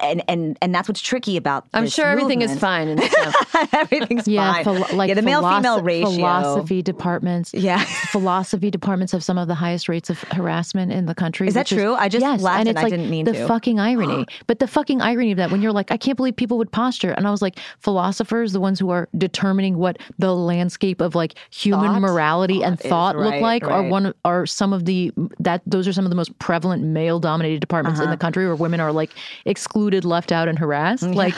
[0.00, 1.66] And and and that's what's tricky about.
[1.74, 2.88] I'm sure everything is fine.
[2.88, 3.68] In this town.
[3.72, 4.64] Everything's Yeah, fine.
[4.64, 6.10] philo- like yeah, the male female ratio.
[6.10, 7.54] Philosophy departments.
[7.54, 7.78] Yeah.
[8.10, 11.48] philosophy departments have some of the highest rates of harassment in the country.
[11.48, 11.94] Is that true?
[11.94, 13.46] I just yes, laughed and and it's I like didn't mean the to.
[13.46, 14.26] fucking irony.
[14.46, 17.10] but the fucking irony of that when you're like, I can't believe people would posture,
[17.12, 21.34] and I was like, philosophers, the ones who are determining what the landscape of like
[21.50, 22.00] human Thought?
[22.00, 25.62] morality and Thought is thought look right, like, are one are some of the that
[25.66, 28.04] those are some of the most prevalent male dominated departments Uh-huh.
[28.06, 29.10] in the country where women are like
[29.44, 31.02] excluded, left out, and harassed.
[31.04, 31.34] Like,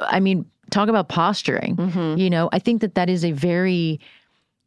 [0.00, 1.76] I mean, talk about posturing.
[1.76, 2.18] Mm-hmm.
[2.18, 4.00] You know, I think that that is a very,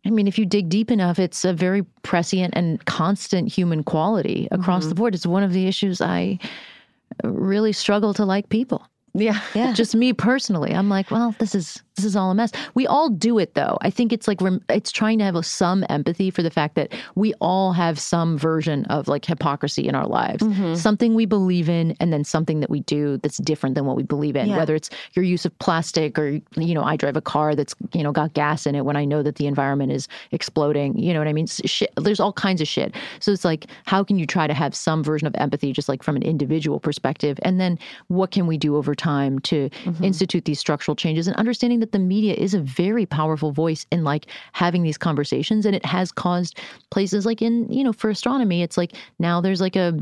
[0.05, 4.47] I mean, if you dig deep enough, it's a very prescient and constant human quality
[4.51, 4.89] across Mm-hmm.
[4.89, 5.15] the board.
[5.15, 6.37] It's one of the issues I
[7.23, 8.85] really struggle to like people.
[9.13, 9.41] yeah.
[9.55, 9.73] Yeah.
[9.73, 12.51] Just me personally, I'm like, well, this is this is all a mess.
[12.73, 13.77] We all do it though.
[13.81, 14.39] I think it's like
[14.69, 18.37] it's trying to have a, some empathy for the fact that we all have some
[18.37, 20.43] version of like hypocrisy in our lives.
[20.43, 20.75] Mm-hmm.
[20.75, 24.03] Something we believe in, and then something that we do that's different than what we
[24.03, 24.49] believe in.
[24.49, 24.57] Yeah.
[24.57, 28.03] Whether it's your use of plastic, or you know, I drive a car that's you
[28.03, 30.97] know got gas in it when I know that the environment is exploding.
[30.97, 31.47] You know what I mean?
[31.47, 32.93] Shit, there's all kinds of shit.
[33.19, 36.03] So it's like, how can you try to have some version of empathy, just like
[36.03, 39.69] from an individual perspective, and then what can we do over time to
[40.01, 44.03] institute these structural changes and understanding that the media is a very powerful voice in
[44.03, 46.59] like having these conversations, and it has caused
[46.89, 49.99] places like in you know for astronomy, it's like now there's like a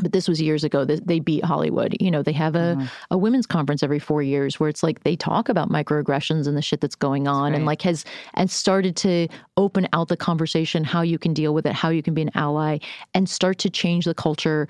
[0.00, 1.96] but this was years ago that they beat Hollywood.
[1.98, 2.86] You know, they have a, mm-hmm.
[3.10, 6.62] a women's conference every four years where it's like they talk about microaggressions and the
[6.62, 8.04] shit that's going on and like has
[8.34, 12.02] and started to open out the conversation, how you can deal with it, how you
[12.02, 12.78] can be an ally
[13.14, 14.68] and start to change the culture,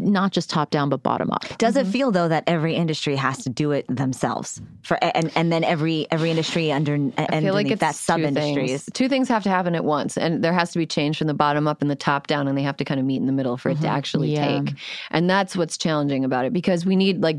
[0.00, 1.44] not just top down, but bottom up.
[1.58, 1.92] Does it mm-hmm.
[1.92, 6.06] feel though that every industry has to do it themselves for and and then every
[6.10, 8.84] every industry under and I feel like it's that sub two industries?
[8.84, 8.90] things.
[8.92, 11.34] Two things have to happen at once, and there has to be change from the
[11.34, 13.32] bottom up and the top down, and they have to kind of meet in the
[13.32, 13.96] middle for it to mm-hmm.
[13.96, 14.60] actually Yeah.
[14.60, 14.74] take.
[15.10, 17.38] And that's what's challenging about it because we need like,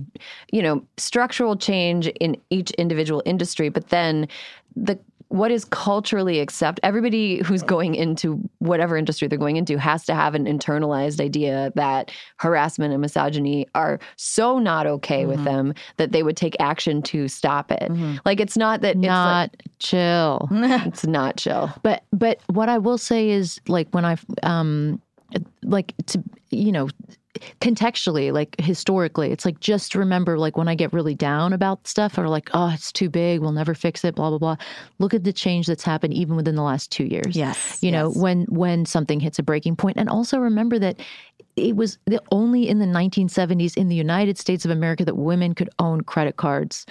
[0.51, 4.27] you know, structural change in each individual industry, but then
[4.75, 4.99] the
[5.30, 10.15] what is culturally accept everybody who's going into whatever industry they're going into has to
[10.15, 16.11] have an internalized idea that harassment and misogyny are so not okay with them that
[16.11, 17.91] they would take action to stop it
[18.25, 20.47] like it's not that it's like, Not chill.
[20.51, 21.71] it's not chill.
[21.84, 25.01] But but what I will say is like when I um
[25.63, 26.89] like to you know
[27.61, 32.17] contextually like historically it's like just remember like when I get really down about stuff
[32.17, 34.57] or like oh it's too big we'll never fix it blah blah blah.
[34.99, 37.35] Look at the change that's happened even within the last 2 years.
[37.35, 39.97] Yes, you know when when something hits a breaking point.
[39.97, 40.99] And also remember that
[41.55, 45.55] it was the only in the 1970s in the United States of America that women
[45.55, 46.85] could own credit cards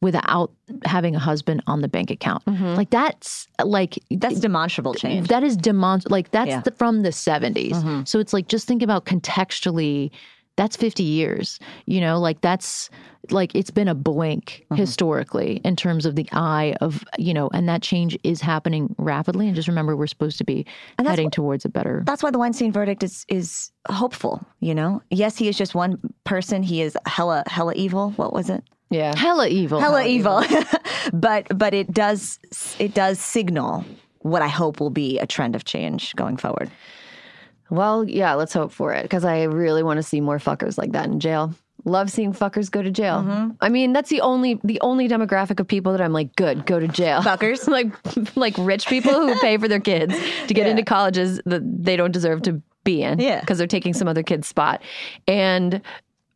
[0.00, 0.50] without
[0.84, 2.44] having a husband on the bank account.
[2.46, 2.74] Mm-hmm.
[2.74, 5.28] Like that's like That's demonstrable change.
[5.28, 6.60] that is demon like that's Yeah.
[6.60, 7.72] the, from the 70s.
[7.72, 8.04] Mm-hmm.
[8.04, 10.10] So it's like just think about contextually
[10.56, 11.58] that's 50 years.
[11.86, 12.90] You know, like that's
[13.30, 14.74] like it's been a blink mm-hmm.
[14.74, 19.46] historically in terms of the eye of, you know, and that change is happening rapidly
[19.46, 20.66] and just remember we're supposed to be
[20.98, 24.44] heading what- towards a better That's why the Weinstein verdict is is hopeful.
[24.60, 26.62] You know, yes, he is just one person.
[26.62, 28.10] He is hella hella evil.
[28.16, 28.64] What was it?
[28.90, 29.14] Yeah.
[29.16, 29.80] hella evil.
[29.80, 30.42] Hella evil.
[31.12, 32.38] but but it does
[32.78, 33.84] it does signal
[34.18, 36.70] what I hope will be a trend of change going forward.
[37.70, 40.92] Well, yeah, let's hope for it because I really want to see more fuckers like
[40.92, 41.54] that in jail.
[41.86, 43.20] Love seeing fuckers go to jail.
[43.22, 43.50] Mm-hmm.
[43.62, 46.78] I mean, that's the only the only demographic of people that I'm like, good, go
[46.78, 47.22] to jail.
[47.22, 47.66] Fuckers?
[48.16, 50.14] like like rich people who pay for their kids
[50.48, 50.72] to get Yeah.
[50.72, 53.18] into colleges that they don't deserve to be in.
[53.20, 53.40] Yeah.
[53.40, 54.82] Because they're taking some other kid's spot.
[55.28, 55.80] And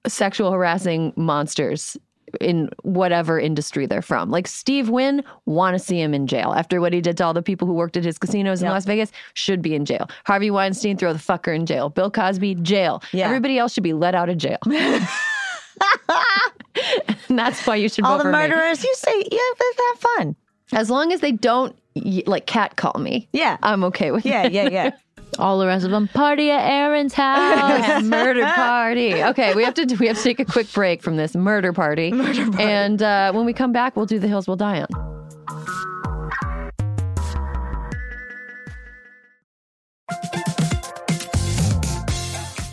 [0.07, 1.97] sexual harassing monsters
[2.41, 4.31] in whatever industry they're from.
[4.31, 7.35] Like Steve Wynn, want to see him in jail after what he did to all
[7.35, 9.13] the people who worked at his casinos in Las Vegas.
[9.35, 10.09] Should be in jail.
[10.27, 11.89] Harvey Weinstein, throw the fucker in jail.
[11.91, 13.03] Bill Cosby, jail.
[13.13, 13.27] Yeah.
[13.27, 14.59] Everybody else should be let out of jail.
[17.29, 18.39] and that's why you should All vote the for me.
[18.39, 20.37] murderers, you say, yeah, let's have fun.
[20.73, 21.77] As long as they don't
[22.27, 23.29] like cat call me.
[23.33, 23.57] Yeah.
[23.63, 24.53] I'm okay with Yeah, it.
[24.53, 24.91] yeah, yeah.
[25.39, 28.03] All the rest of them party at Erin's house.
[28.05, 29.23] murder party.
[29.23, 32.13] Okay, we have to we have to take a quick break from this murder party.
[32.13, 32.63] Murder party.
[32.63, 35.15] And uh, when we come back, we'll do the hills will die on.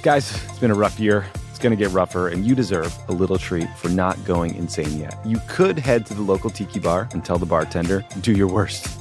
[0.02, 1.26] Guys, it's been a rough year.
[1.50, 4.98] It's going to get rougher, and you deserve a little treat for not going insane
[4.98, 5.16] yet.
[5.24, 9.01] You could head to the local tiki bar and tell the bartender, do your worst.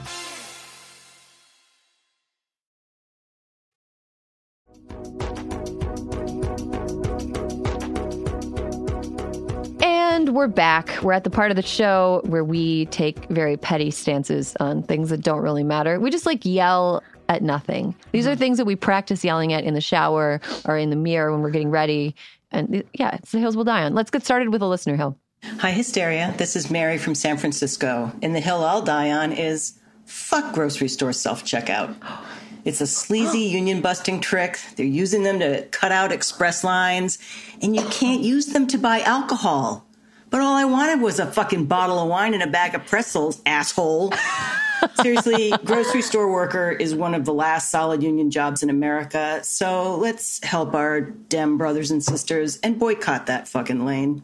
[10.21, 11.01] And we're back.
[11.01, 15.09] We're at the part of the show where we take very petty stances on things
[15.09, 15.99] that don't really matter.
[15.99, 17.95] We just like yell at nothing.
[18.11, 18.39] These are mm-hmm.
[18.39, 21.49] things that we practice yelling at in the shower or in the mirror when we're
[21.49, 22.15] getting ready.
[22.51, 23.95] And yeah, it's the hills will die on.
[23.95, 25.17] Let's get started with a listener hill.
[25.57, 26.35] Hi, Hysteria.
[26.37, 28.11] This is Mary from San Francisco.
[28.21, 31.95] And the hill I'll die on is fuck grocery store self checkout.
[32.63, 34.59] It's a sleazy union busting trick.
[34.75, 37.17] They're using them to cut out express lines,
[37.59, 39.87] and you can't use them to buy alcohol.
[40.31, 43.41] But all I wanted was a fucking bottle of wine and a bag of pretzels,
[43.45, 44.13] asshole.
[45.01, 49.41] Seriously, grocery store worker is one of the last solid union jobs in America.
[49.43, 54.23] So let's help our Dem brothers and sisters and boycott that fucking lane.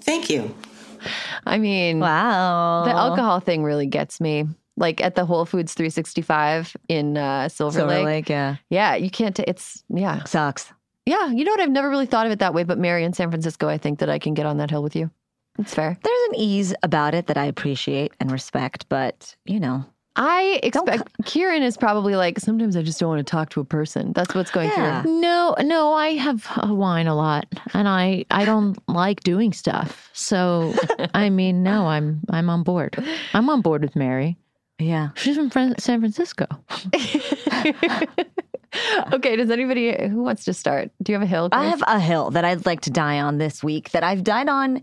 [0.00, 0.54] Thank you.
[1.46, 2.84] I mean, Wow.
[2.84, 4.46] the alcohol thing really gets me.
[4.78, 8.04] Like at the Whole Foods 365 in uh, Silver, Silver Lake.
[8.06, 8.56] Lake, yeah.
[8.70, 9.36] Yeah, you can't.
[9.36, 10.72] T- it's yeah, Sucks.
[11.04, 11.28] yeah.
[11.30, 11.60] You know what?
[11.60, 12.64] I've never really thought of it that way.
[12.64, 14.96] But Mary in San Francisco, I think that I can get on that hill with
[14.96, 15.10] you.
[15.58, 15.98] It's fair.
[16.02, 19.84] There's an ease about it that I appreciate and respect, but you know,
[20.16, 23.64] I expect Kiran is probably like sometimes I just don't want to talk to a
[23.64, 24.12] person.
[24.12, 25.02] That's what's going Yeah.
[25.02, 25.20] through.
[25.20, 30.10] No, no, I have uh, wine a lot, and I I don't like doing stuff.
[30.12, 30.74] So,
[31.14, 33.02] I mean, no, I'm I'm on board.
[33.34, 34.36] I'm on board with Mary.
[34.78, 35.10] yeah.
[35.16, 36.46] She's from Fran- San Francisco.
[39.12, 40.90] Okay, does anybody who wants to start?
[41.02, 41.50] Do you have a hill?
[41.52, 44.48] I have a hill that I'd like to die on this week that I've died
[44.48, 44.82] on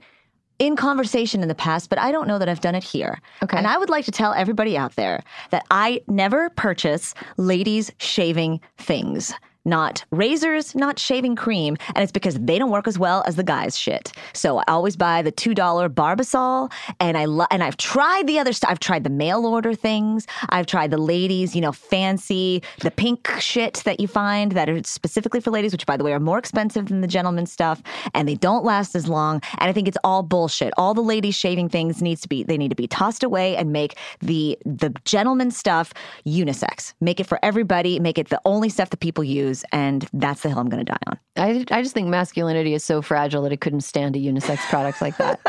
[0.60, 3.20] in conversation in the past, but I don't know that I've done it here.
[3.41, 3.57] Okay.
[3.57, 8.60] And I would like to tell everybody out there that I never purchase ladies' shaving
[8.78, 9.34] things.
[9.66, 13.43] Not razors, not shaving cream, and it's because they don't work as well as the
[13.43, 14.12] guys' shit.
[14.34, 18.39] So I always buy the two dollar Barbasol, and I lo- and I've tried the
[18.39, 18.72] other stuff.
[18.72, 20.28] I've tried the mail order things.
[20.49, 24.82] I've tried the ladies, you know, fancy the pink shit that you find that are
[24.84, 27.82] specifically for ladies, which by the way are more expensive than the gentleman's stuff,
[28.14, 29.41] and they don't last as long.
[29.60, 30.74] And I think it's all bullshit.
[30.78, 33.72] All the ladies shaving things needs to be they need to be tossed away and
[33.72, 35.93] make the the gentleman stuff
[36.26, 36.93] unisex.
[37.01, 37.99] Make it for everybody.
[37.99, 40.91] Make it the only stuff that people use, and that's the hill I'm going to
[40.91, 41.20] die on.
[41.38, 45.02] I, I just think masculinity is so fragile that it couldn't stand a unisex product
[45.02, 45.39] like that.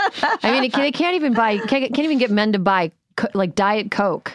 [0.43, 3.29] I mean, it they can't even buy, can't, can't even get men to buy co-
[3.35, 4.33] like Diet Coke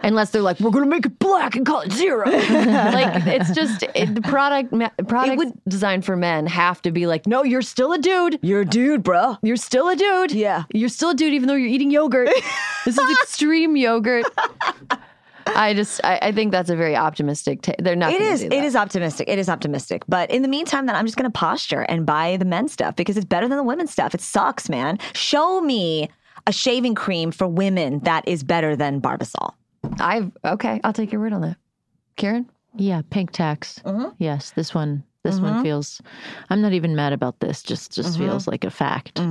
[0.00, 2.28] unless they're like, we're going to make it black and call it zero.
[2.30, 7.26] like, it's just it, the product, ma- products designed for men have to be like,
[7.26, 8.38] no, you're still a dude.
[8.42, 9.36] You're a dude, bro.
[9.42, 10.32] You're still a dude.
[10.32, 10.64] Yeah.
[10.72, 12.28] You're still a dude even though you're eating yogurt.
[12.84, 14.24] this is extreme yogurt.
[15.46, 17.62] I just, I, I think that's a very optimistic.
[17.62, 18.12] ta they're not.
[18.12, 18.64] It gonna do It that.
[18.64, 19.28] is optimistic.
[19.28, 20.02] It is optimistic.
[20.08, 22.96] But in the meantime, then I'm just going to posture and buy the men's stuff
[22.96, 24.14] because it's better than the women's stuff.
[24.14, 24.98] It sucks, man.
[25.14, 26.08] Show me
[26.46, 29.52] a shaving cream for women that is better than Barbasol.
[30.00, 30.80] I've okay.
[30.84, 31.56] I'll take your word on that,
[32.16, 32.46] Kiran.
[32.76, 33.80] Yeah, pink tax.
[33.84, 34.10] Mm-hmm.
[34.18, 35.04] Yes, this one.
[35.22, 36.02] This one feels.
[36.50, 37.62] I'm not even mad about this.
[37.62, 38.26] Just just Mm-hmm.
[38.28, 39.20] feels like a fact.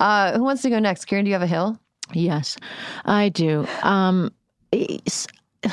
[0.00, 1.06] Uh, who wants to go next?
[1.06, 1.78] Kiran, do you have a hill?
[2.12, 2.56] Yes,
[3.04, 3.66] I do.
[3.82, 4.32] Um, it's-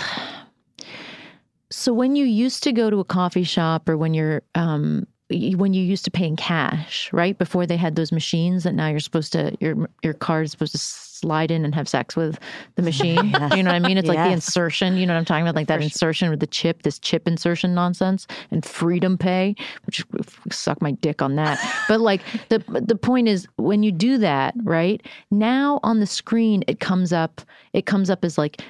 [1.70, 5.74] so when you used to go to a coffee shop or when you're um, when
[5.74, 7.38] you used to pay in cash, right?
[7.38, 10.74] Before they had those machines that now you're supposed to your your card is supposed
[10.74, 12.38] to slide in and have sex with
[12.76, 13.26] the machine.
[13.56, 13.98] You know what I mean?
[13.98, 14.98] It's like the insertion.
[14.98, 15.56] You know what I'm talking about?
[15.56, 20.04] Like that insertion with the chip, this chip insertion nonsense, and Freedom Pay, which
[20.52, 21.60] suck my dick on that.
[21.88, 26.64] But like the the point is, when you do that, right now on the screen,
[26.68, 27.42] it comes up.
[27.74, 28.62] It comes up as like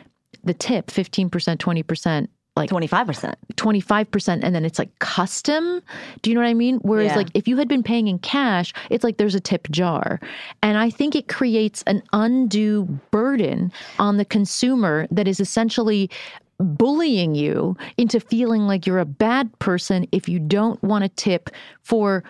[0.44, 2.30] the tip, fifteen percent, twenty percent.
[2.56, 3.34] Like 25%.
[3.56, 5.82] 25% and then it's like custom.
[6.22, 6.76] Do you know what I mean?
[6.84, 7.16] Whereas Yeah.
[7.16, 10.20] like if you had been paying in cash, it's like there's a tip jar.
[10.62, 16.12] And I think it creates an undue burden on the consumer that is essentially
[16.60, 21.50] bullying you into feeling like you're a bad person if you don't want to tip
[21.82, 22.24] for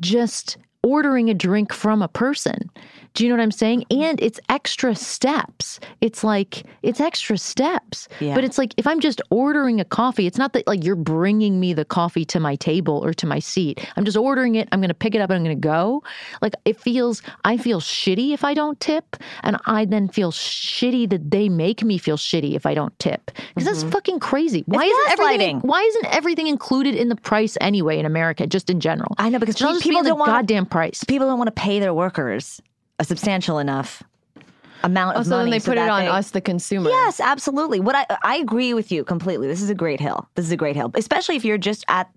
[0.00, 2.70] just ordering a drink from a person.
[3.14, 3.84] Do you know what I'm saying?
[3.90, 4.02] Mm-hmm.
[4.02, 5.80] And it's extra steps.
[6.00, 8.08] It's like it's extra steps.
[8.20, 8.34] Yeah.
[8.34, 11.60] But it's like if I'm just ordering a coffee, it's not that like you're bringing
[11.60, 13.86] me the coffee to my table or to my seat.
[13.96, 14.68] I'm just ordering it.
[14.72, 16.02] I'm going to pick it up and I'm going to go.
[16.40, 21.10] Like it feels I feel shitty if I don't tip, and I then feel shitty
[21.10, 23.30] that they make me feel shitty if I don't tip.
[23.54, 23.90] Because that's mm-hmm.
[23.90, 24.64] fucking crazy.
[24.66, 28.80] Why isn't everything why isn't everything included in the price anyway in America just in
[28.80, 29.14] general?
[29.18, 31.04] I know, because Should all just people the don't wanna- goddamn price.
[31.04, 32.60] People don't want to pay their workers
[32.98, 34.02] a substantial enough
[34.84, 35.44] amount of Oh, so money.
[35.44, 36.90] then they so put it on they- us, the consumer.
[36.90, 37.80] Yes, absolutely.
[37.80, 39.46] What I I agree with you completely.
[39.48, 40.28] This is a great hill.
[40.34, 42.08] This is a great hill, especially if you're just at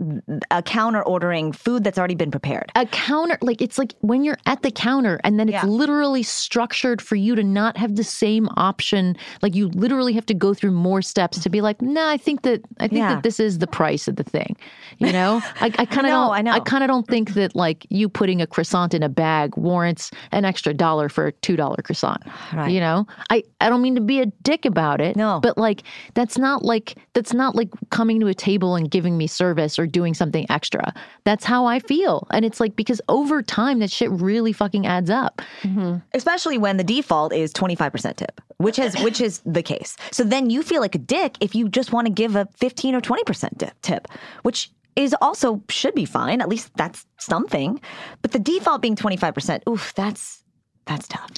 [0.52, 2.72] a counter ordering food that's already been prepared.
[2.76, 5.66] a counter like it's like when you're at the counter and then it's Yeah.
[5.66, 10.34] literally structured for you to not have the same option like you literally have to
[10.34, 13.16] go through more steps to be like nah i think that i think Yeah.
[13.16, 14.56] that this is the price of the thing
[14.98, 16.60] you know i, I kind of know, don't I know.
[16.62, 20.46] kind of don't think that like you putting a croissant in a bag warrants an
[20.46, 22.22] extra dollar for a two dollar croissant
[22.56, 22.72] Right.
[22.72, 23.08] you know?
[23.30, 25.40] I i don't mean to be a dick about it No.
[25.42, 25.84] but like
[26.14, 29.88] that's not like that's not like coming to a table and giving me service or
[29.88, 30.94] doing something extra.
[31.24, 32.28] That's how i feel.
[32.32, 35.42] And it's like because over time that shit really fucking adds up.
[35.64, 35.98] Mm-hmm.
[36.14, 39.98] Especially when the default is 25% tip which is which is the case.
[40.12, 42.96] So then you feel like a dick if you just want to give a 15
[42.96, 44.08] or 20% dip, tip
[44.44, 46.40] which is also should be fine.
[46.42, 47.82] At least that's something.
[48.22, 50.44] But the default being 25% oof that's
[50.86, 51.32] that's tough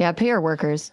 [0.00, 0.92] Yeah, pay workers.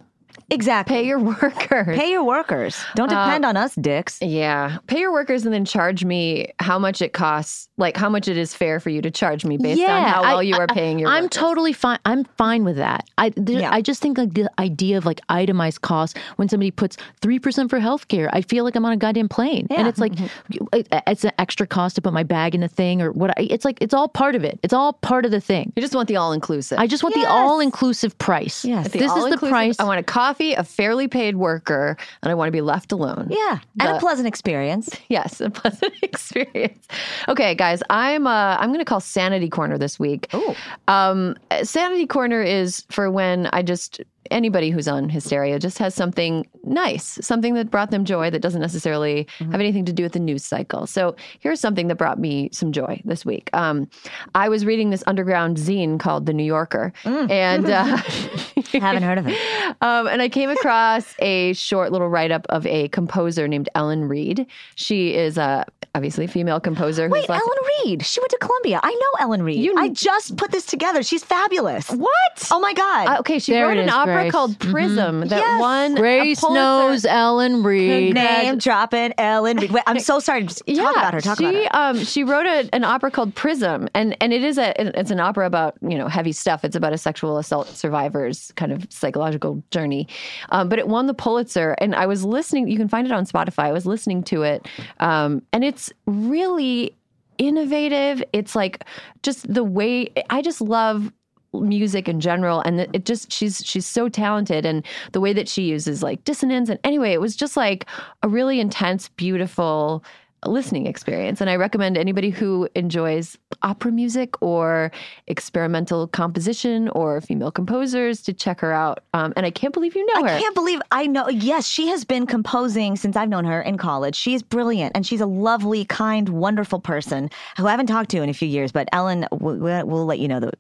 [0.50, 1.98] Exactly Pay your workers.
[1.98, 4.78] pay your workers don't uh, depend on us dicks Yeah.
[4.88, 8.38] Pay your workers and then charge me how much it costs, like how much it
[8.38, 10.74] is fair for you to charge me based on how I- well you are I-
[10.74, 11.18] paying your workers.
[11.18, 11.38] I'm workers.
[11.38, 12.00] totally fine.
[12.06, 13.10] I'm fine with that.
[13.18, 13.74] I there, Yeah.
[13.74, 17.70] I just think like the idea of like itemized costs when somebody puts three percent
[17.70, 19.80] for healthcare, I feel like I'm on a goddamn plane, Yeah.
[19.80, 20.66] and it's like mm-hmm.
[20.74, 23.32] it- it's an extra cost to put my bag in the thing or what.
[23.38, 24.60] I, it's like it's all part of it.
[24.64, 25.74] It's all part of the thing.
[25.76, 26.80] You just want the all inclusive.
[26.80, 28.64] I just want the all inclusive price.
[28.66, 28.88] Yes.
[28.90, 29.80] this is the price.
[29.80, 33.28] I want a coffee, a fairly paid worker, and I want to be left alone.
[33.30, 36.88] yeah and a pleasant experience Yes, a pleasant experience.
[37.28, 40.28] Okay, guys, I'm uh, I'm going to call Sanity Corner this week.
[40.34, 40.56] Ooh.
[40.88, 46.46] Um, Sanity Corner is for when I just anybody who's on hysteria just has something
[46.68, 49.52] nice, something that brought them joy that doesn't necessarily Mm-hmm.
[49.52, 50.86] have anything to do with the news cycle.
[50.88, 53.50] So here's something that brought me some joy this week.
[53.54, 53.90] Um,
[54.36, 57.30] I was reading this underground zine called The New Yorker, Mm.
[57.32, 57.98] and uh,
[58.80, 59.38] haven't heard of it
[59.82, 64.08] um, and I came across a short little write up of a composer named Ellen
[64.08, 64.46] Reid.
[64.76, 65.66] She is a
[65.96, 67.10] obviously a female composer.
[67.10, 68.06] Wait, who's left- Ellen Reid.
[68.06, 68.80] She went to Columbia.
[68.84, 69.58] I know Ellen Reid.
[69.60, 71.02] You- I just put this together.
[71.02, 71.90] She's fabulous.
[71.90, 72.48] What?
[72.52, 73.08] Oh my God.
[73.08, 74.32] Uh, okay, she There wrote an is, opera Grace.
[74.32, 75.60] called Prism that Yes.
[75.60, 78.14] won a Grace Knows Ellen Reid.
[78.14, 79.72] Name dropping Ellen Reid.
[79.72, 80.44] Wait, I'm so sorry.
[80.44, 81.22] Just Yeah, talk about her.
[81.22, 82.00] Talk she about her.
[82.00, 85.20] um she wrote a, an opera called Prism, and and it is a it's an
[85.20, 86.64] opera about you know heavy stuff.
[86.64, 90.08] It's about a sexual assault survivor's kind of psychological journey,
[90.50, 91.76] um, but it won the Pulitzer.
[91.80, 92.68] And I was listening.
[92.68, 93.64] You can find it on Spotify.
[93.66, 94.68] I was listening to it,
[95.00, 96.96] um, and it's really
[97.38, 98.24] innovative.
[98.34, 98.84] It's like
[99.24, 101.12] just the way I just love
[101.54, 105.64] music in general and it just she's she's so talented and the way that she
[105.64, 107.86] uses like dissonance and anyway it was just like
[108.24, 110.04] a really intense beautiful
[110.46, 114.92] listening experience and i recommend anybody who enjoys opera music or
[115.26, 120.06] experimental composition or female composers to check her out um, and i can't believe you
[120.14, 121.30] know her I can't believe I know.
[121.30, 124.16] Yes, she has been composing since I've known her in college.
[124.16, 128.30] She's brilliant and she's a lovely, kind, wonderful person who I haven't talked to in
[128.30, 128.72] a few years.
[128.72, 130.52] But Ellen, we'll, we'll let you know the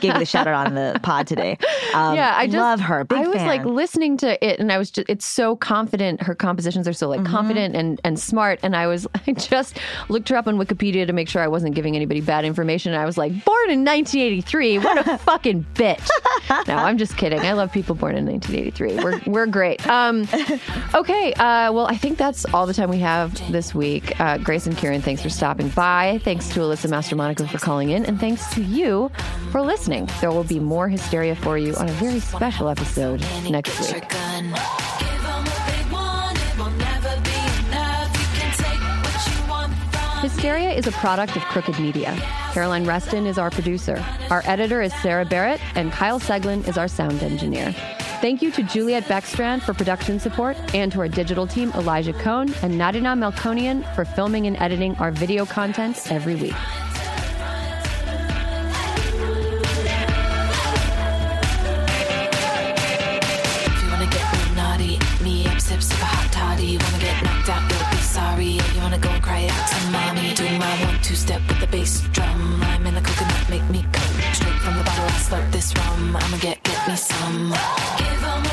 [0.00, 1.56] gave you the shout out on the pod today.
[1.94, 3.04] Um, yeah, I just love her.
[3.04, 3.46] Big I was fan.
[3.46, 6.22] like listening to it, and I was just it's so confident.
[6.22, 7.32] Her compositions are so like Mm-hmm.
[7.32, 8.58] confident and and smart.
[8.62, 11.74] And I was I just looked her up on Wikipedia to make sure I wasn't
[11.74, 12.92] giving anybody bad information.
[12.92, 14.78] And I was like, born in 1983.
[14.78, 16.08] What a fucking bitch.
[16.66, 17.40] No, I'm just kidding.
[17.40, 19.04] I love people born in 1983.
[19.04, 19.86] We're we're great.
[19.86, 20.26] Um,
[20.94, 21.32] okay.
[21.34, 24.18] Uh, well, I think that's all the time we have this week.
[24.20, 26.20] Uh, Grace and Kiran, thanks for stopping by.
[26.24, 29.10] Thanks to Alyssa Mastromonaco for calling in, and thanks to you
[29.52, 30.08] for listening.
[30.22, 33.20] There will be more hysteria for you on a very special episode
[33.50, 34.02] next week.
[40.22, 42.16] Hysteria is a product of Crooked Media.
[42.52, 44.02] Caroline Reston is our producer.
[44.30, 47.72] Our editor is Sarah Barrett, and Kyle Seglin is our sound engineer.
[48.22, 52.54] Thank you to Juliet Beckstrand for production support, and to our digital team, Elijah Cone
[52.62, 56.54] and Nadina Melkonian, for filming and editing our video content every week.
[66.52, 66.78] Hot toddy.
[66.78, 68.52] Wanna get knocked out, you'll be sorry.
[68.74, 70.34] You wanna go and cry out to mommy.
[70.34, 72.60] Do my one two step with the bass drum.
[72.60, 75.04] Lime in the coconut, make me come straight from the bottle.
[75.04, 76.16] I slurp this rum.
[76.16, 77.54] I'ma get get me some.
[77.98, 78.51] Give 'em